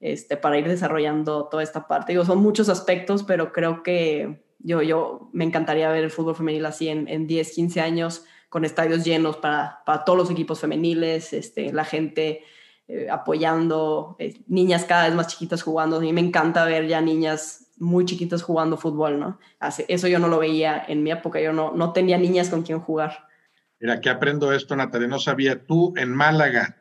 [0.00, 2.10] Este, para ir desarrollando toda esta parte.
[2.10, 6.66] Digo, son muchos aspectos, pero creo que yo, yo me encantaría ver el fútbol femenil
[6.66, 11.32] así en, en 10, 15 años, con estadios llenos para, para todos los equipos femeniles,
[11.32, 12.42] este, la gente
[12.88, 15.98] eh, apoyando, eh, niñas cada vez más chiquitas jugando.
[15.98, 19.38] A mí me encanta ver ya niñas muy chiquitas jugando fútbol, ¿no?
[19.88, 22.78] eso yo no lo veía en mi época, yo no, no tenía niñas con quien
[22.78, 23.26] jugar.
[23.80, 25.64] Mira, que aprendo esto, Natalia, no sabía.
[25.64, 26.76] Tú en Málaga,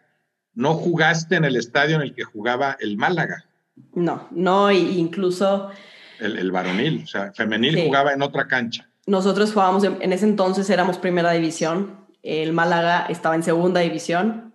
[0.54, 3.46] ¿no jugaste en el estadio en el que jugaba el Málaga?
[3.94, 5.72] No, no, incluso
[6.20, 8.90] el, varonil, o sea, femenil jugaba en otra cancha.
[9.08, 14.49] Nosotros jugábamos, en, ese entonces éramos primera división, el Málaga estaba en segunda división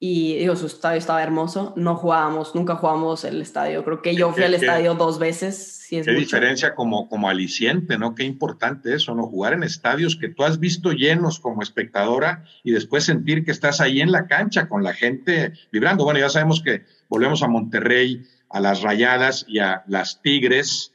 [0.00, 4.32] y digo, su estadio estaba hermoso, no jugábamos, nunca jugábamos el estadio, creo que yo
[4.32, 5.86] fui al estadio dos veces.
[5.88, 8.14] qué diferencia como, como aliciente, ¿no?
[8.14, 9.26] Qué importante eso, ¿no?
[9.26, 13.80] Jugar en estadios que tú has visto llenos como espectadora y después sentir que estás
[13.80, 16.04] ahí en la cancha con la gente vibrando.
[16.04, 20.92] Bueno, ya sabemos que volvemos a Monterrey, a las rayadas y a las tigres.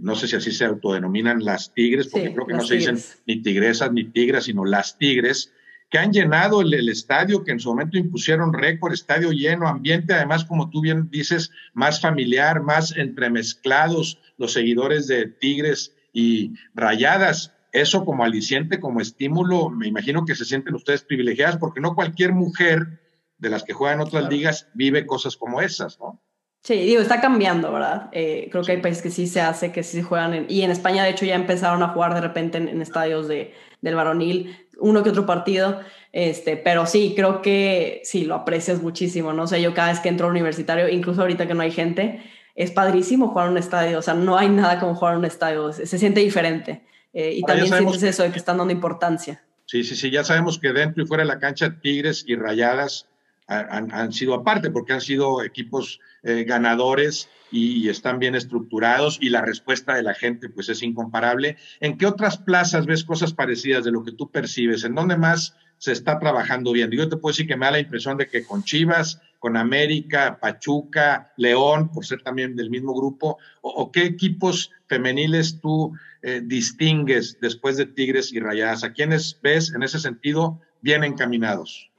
[0.00, 3.40] no sé si así se autodenominan las tigres, porque creo que no se dicen ni
[3.40, 5.52] tigresas ni tigras, sino las tigres,
[5.90, 10.44] que han llenado el, estadio, que en su momento impusieron récord, estadio lleno, ambiente, además,
[10.44, 17.54] como tú bien dices, más familiar, más entremezclados los seguidores de tigres y rayadas.
[17.72, 22.32] Eso como aliciente, como estímulo, me imagino que se sienten ustedes privilegiadas, porque no cualquier
[22.32, 23.00] mujer
[23.38, 26.20] de las que juegan otras ligas vive cosas como esas, ¿no?
[26.66, 28.08] Sí, digo, está cambiando, ¿verdad?
[28.10, 30.46] Eh, creo que hay países que sí se hace, que sí se juegan.
[30.48, 33.94] y en España, de hecho, ya empezaron a jugar de repente en, estadios de, del
[33.94, 35.78] varonil, uno que otro partido.
[36.10, 39.44] Este, pero sí, creo que sí, lo aprecias muchísimo, ¿no?
[39.44, 42.24] O sea, yo cada vez que entro al universitario, incluso ahorita que no hay gente,
[42.56, 44.00] es padrísimo jugar en un estadio.
[44.00, 45.72] O sea, no hay nada como jugar en un estadio.
[45.72, 46.84] Se, siente diferente.
[47.12, 49.40] Eh, y también sientes eso de que están dando importancia.
[49.66, 50.10] Sí, sí, sí.
[50.10, 53.06] Ya sabemos que dentro y fuera de la cancha, Tigres y Rayadas
[53.46, 59.42] han, sido aparte, porque han sido equipos eh, ganadores y, están bien estructurados y la
[59.42, 61.56] respuesta de la gente pues es incomparable.
[61.80, 64.84] ¿En qué otras plazas ves cosas parecidas de lo que tú percibes?
[64.84, 66.90] ¿En dónde más se está trabajando bien?
[66.90, 70.38] Yo te puedo decir que me da la impresión de que con Chivas, con América,
[70.40, 75.92] Pachuca, León, por ser también del mismo grupo, o, qué equipos femeniles tú
[76.22, 78.82] eh, distingues después de Tigres y Rayadas?
[78.82, 81.90] ¿A quiénes ves en ese sentido bien encaminados?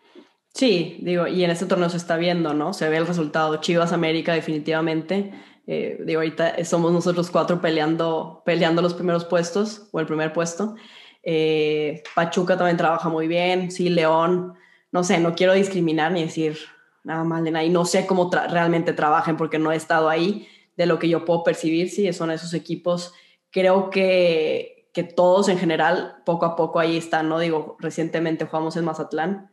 [0.57, 2.73] Sí, digo, y en este torneo se está viendo, ¿no?
[2.73, 3.57] Se ve el resultado.
[3.57, 5.31] Chivas América definitivamente.
[5.67, 10.73] Eh, digo, ahorita somos nosotros cuatro peleando, peleando los primeros puestos o el primer puesto.
[11.21, 13.69] Eh, Pachuca también trabaja muy bien.
[13.69, 14.55] Sí, León.
[14.91, 16.57] No sé, no quiero discriminar ni decir
[17.03, 17.69] nada mal de nadie.
[17.69, 20.47] No sé cómo realmente trabajen porque no he estado ahí.
[20.75, 23.13] De lo que yo puedo percibir, sí, son esos equipos.
[23.51, 27.37] Creo que, que todos en general, poco a poco ahí están, ¿no?
[27.37, 29.51] Digo, recientemente jugamos en Mazatlán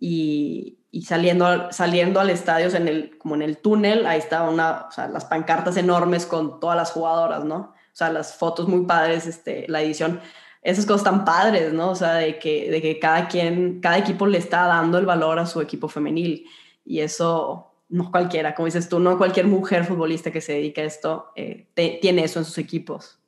[0.00, 5.26] y, saliendo, saliendo al estadio, en el, como en el túnel, ahí estaban una, las
[5.26, 7.56] pancartas enormes con todas las jugadoras, ¿no?
[7.56, 10.20] O sea, las fotos muy padres, este, la edición,
[10.62, 11.90] esas cosas tan padres, ¿no?
[11.90, 15.38] O sea, de que, de que cada quien, cada equipo le está dando el valor
[15.38, 16.46] a su equipo femenil
[16.84, 20.84] y eso no cualquiera, como dices tú, no cualquier mujer futbolista que se dedica a
[20.84, 23.19] esto eh, tiene eso en sus equipos.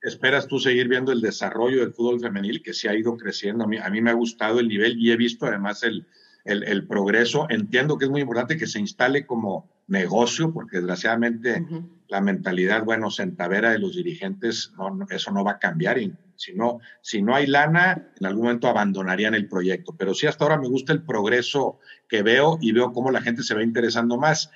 [0.00, 3.64] ¿Esperas tú seguir viendo el desarrollo del fútbol femenil que se ha ido creciendo?
[3.64, 6.06] A mí, a mí me ha gustado el nivel y he visto además el,
[6.44, 7.46] el, progreso.
[7.50, 11.64] Entiendo que es muy importante que se instale como negocio, porque desgraciadamente
[12.08, 15.98] la mentalidad, bueno, centavera de los dirigentes, no, eso no va a cambiar.
[15.98, 19.94] Y si, no, si no hay lana, en algún momento abandonarían el proyecto.
[19.96, 21.78] Pero sí, hasta ahora me gusta el progreso
[22.08, 24.50] que veo y veo cómo la gente se va interesando más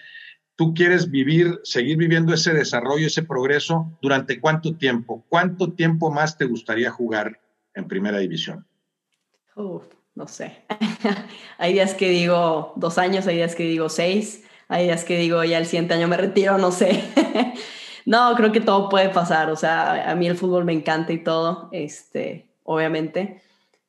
[0.62, 5.24] tú quieres vivir, seguir viviendo ese desarrollo, ese progreso, ¿durante cuánto tiempo?
[5.28, 7.40] ¿Cuánto tiempo más te gustaría jugar
[7.74, 8.64] en primera división?
[10.14, 10.62] no sé.
[11.58, 15.42] hay días que digo dos años, hay días que digo seis, hay días que digo
[15.42, 17.02] ya el siguiente año me retiro, no sé.
[18.06, 19.50] no, creo que todo puede pasar.
[19.50, 23.42] O sea, a mí el fútbol me encanta y todo, este, obviamente.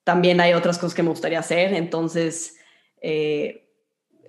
[0.03, 2.57] También hay otras cosas que me gustaría hacer, entonces,
[2.99, 3.62] eh,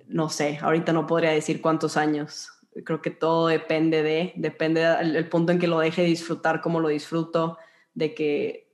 [0.07, 2.49] no sé, ahorita no podría decir cuántos años.
[2.83, 6.89] Creo que todo depende de, depende del punto en que lo deje disfrutar, como lo
[6.89, 7.57] disfruto,
[7.93, 8.65] de que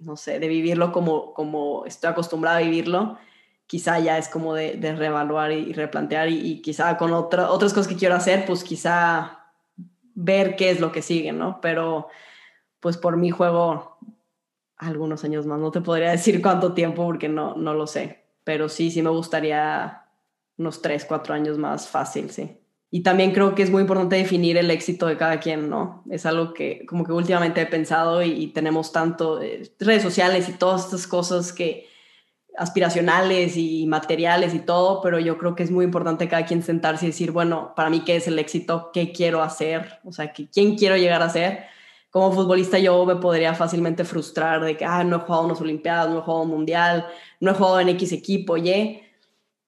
[0.00, 3.18] no sé, de vivirlo como, como estoy acostumbrada a vivirlo,
[3.66, 7.88] quizá ya es como de, de reevaluar y, replantear y, quizá con otra, otras cosas
[7.88, 9.52] que quiero hacer, pues quizá
[10.14, 11.60] ver qué es lo que sigue, ¿no?
[11.60, 12.08] Pero
[12.80, 13.98] pues por mi juego
[14.76, 18.68] algunos años más, no te podría decir cuánto tiempo porque no, no lo sé, pero
[18.68, 19.99] sí, sí me gustaría
[20.60, 22.56] unos tres, cuatro años más fácil, sí.
[22.92, 26.04] Y también creo que es muy importante definir el éxito de cada quien, ¿no?
[26.10, 30.52] Es algo que como que últimamente he pensado y, tenemos tanto eh, redes sociales y
[30.52, 31.88] todas estas cosas que
[32.58, 37.06] aspiracionales y materiales y todo, pero yo creo que es muy importante cada quien sentarse
[37.06, 40.76] y decir, bueno, para mí qué es el éxito, qué quiero hacer, o sea, quién
[40.76, 41.64] quiero llegar a ser.
[42.10, 46.10] Como futbolista yo me podría fácilmente frustrar de que, ah, no he jugado unas Olimpiadas,
[46.10, 47.06] no he jugado un Mundial,
[47.38, 49.00] no he jugado en X equipo, Y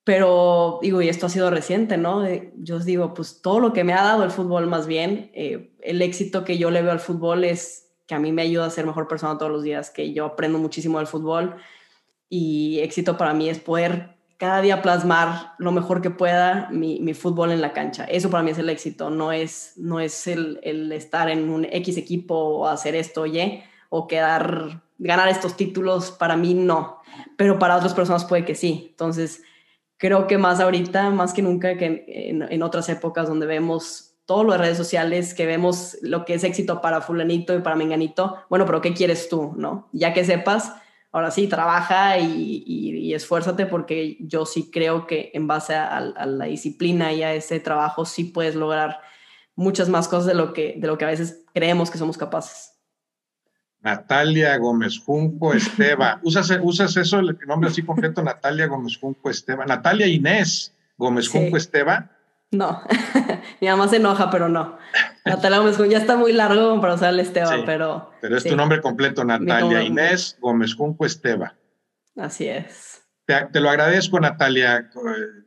[0.04, 2.24] pero digo, y esto ha sido reciente, ¿no?
[2.56, 5.72] Yo os digo, pues todo lo que me ha dado el fútbol más bien, eh,
[5.80, 8.70] el éxito que yo le veo al fútbol es que a mí me ayuda a
[8.70, 11.56] ser mejor persona todos los días, que yo aprendo muchísimo del fútbol
[12.28, 17.14] y éxito para mí es poder cada día plasmar lo mejor que pueda mi, mi
[17.14, 18.04] fútbol en la cancha.
[18.06, 21.64] Eso para mí es el éxito, no es, no es el, el estar en un
[21.64, 26.98] X equipo o hacer esto, Y, o quedar, ganar estos títulos, para mí no,
[27.36, 28.88] pero para otras personas puede que sí.
[28.90, 29.44] Entonces,
[30.02, 34.50] creo que más ahorita, más que nunca que en, otras épocas donde vemos todo lo
[34.50, 38.66] de redes sociales, que vemos lo que es éxito para fulanito y para menganito, bueno,
[38.66, 39.88] pero ¿qué quieres tú, no?
[39.92, 40.72] Ya que sepas,
[41.12, 46.46] ahora sí, trabaja y, esfuérzate porque yo sí creo que en base a, a, la
[46.46, 48.98] disciplina y a ese trabajo sí puedes lograr
[49.54, 52.71] muchas más cosas de lo que, de lo que a veces creemos que somos capaces.
[53.82, 56.20] Natalia Gómez Junco Esteba.
[56.22, 59.66] ¿Usas, ¿Usas eso, el nombre así completo, Natalia Gómez Junco Esteba?
[59.66, 62.10] Natalia Inés Gómez Junco Esteba.
[62.52, 62.82] No,
[63.60, 64.76] mi mamá se enoja, pero no.
[65.24, 68.10] Natalia Gómez Junco, ya está muy largo para usar el Esteba, pero...
[68.20, 71.54] Pero es tu nombre completo, Natalia Inés Gómez Junco Esteba.
[72.16, 73.02] Así es.
[73.24, 74.90] Te, te, lo agradezco, Natalia.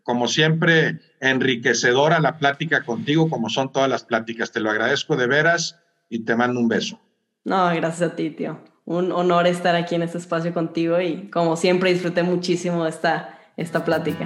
[0.04, 4.52] Como siempre, enriquecedora la plática contigo, como son todas las pláticas.
[4.52, 5.80] Te lo agradezco de veras
[6.10, 7.05] y te mando un beso.
[7.46, 8.58] No, gracias a ti, tío.
[8.86, 13.86] Un honor estar aquí en este espacio contigo y como siempre disfruté muchísimo esta, esta
[13.86, 14.26] plática.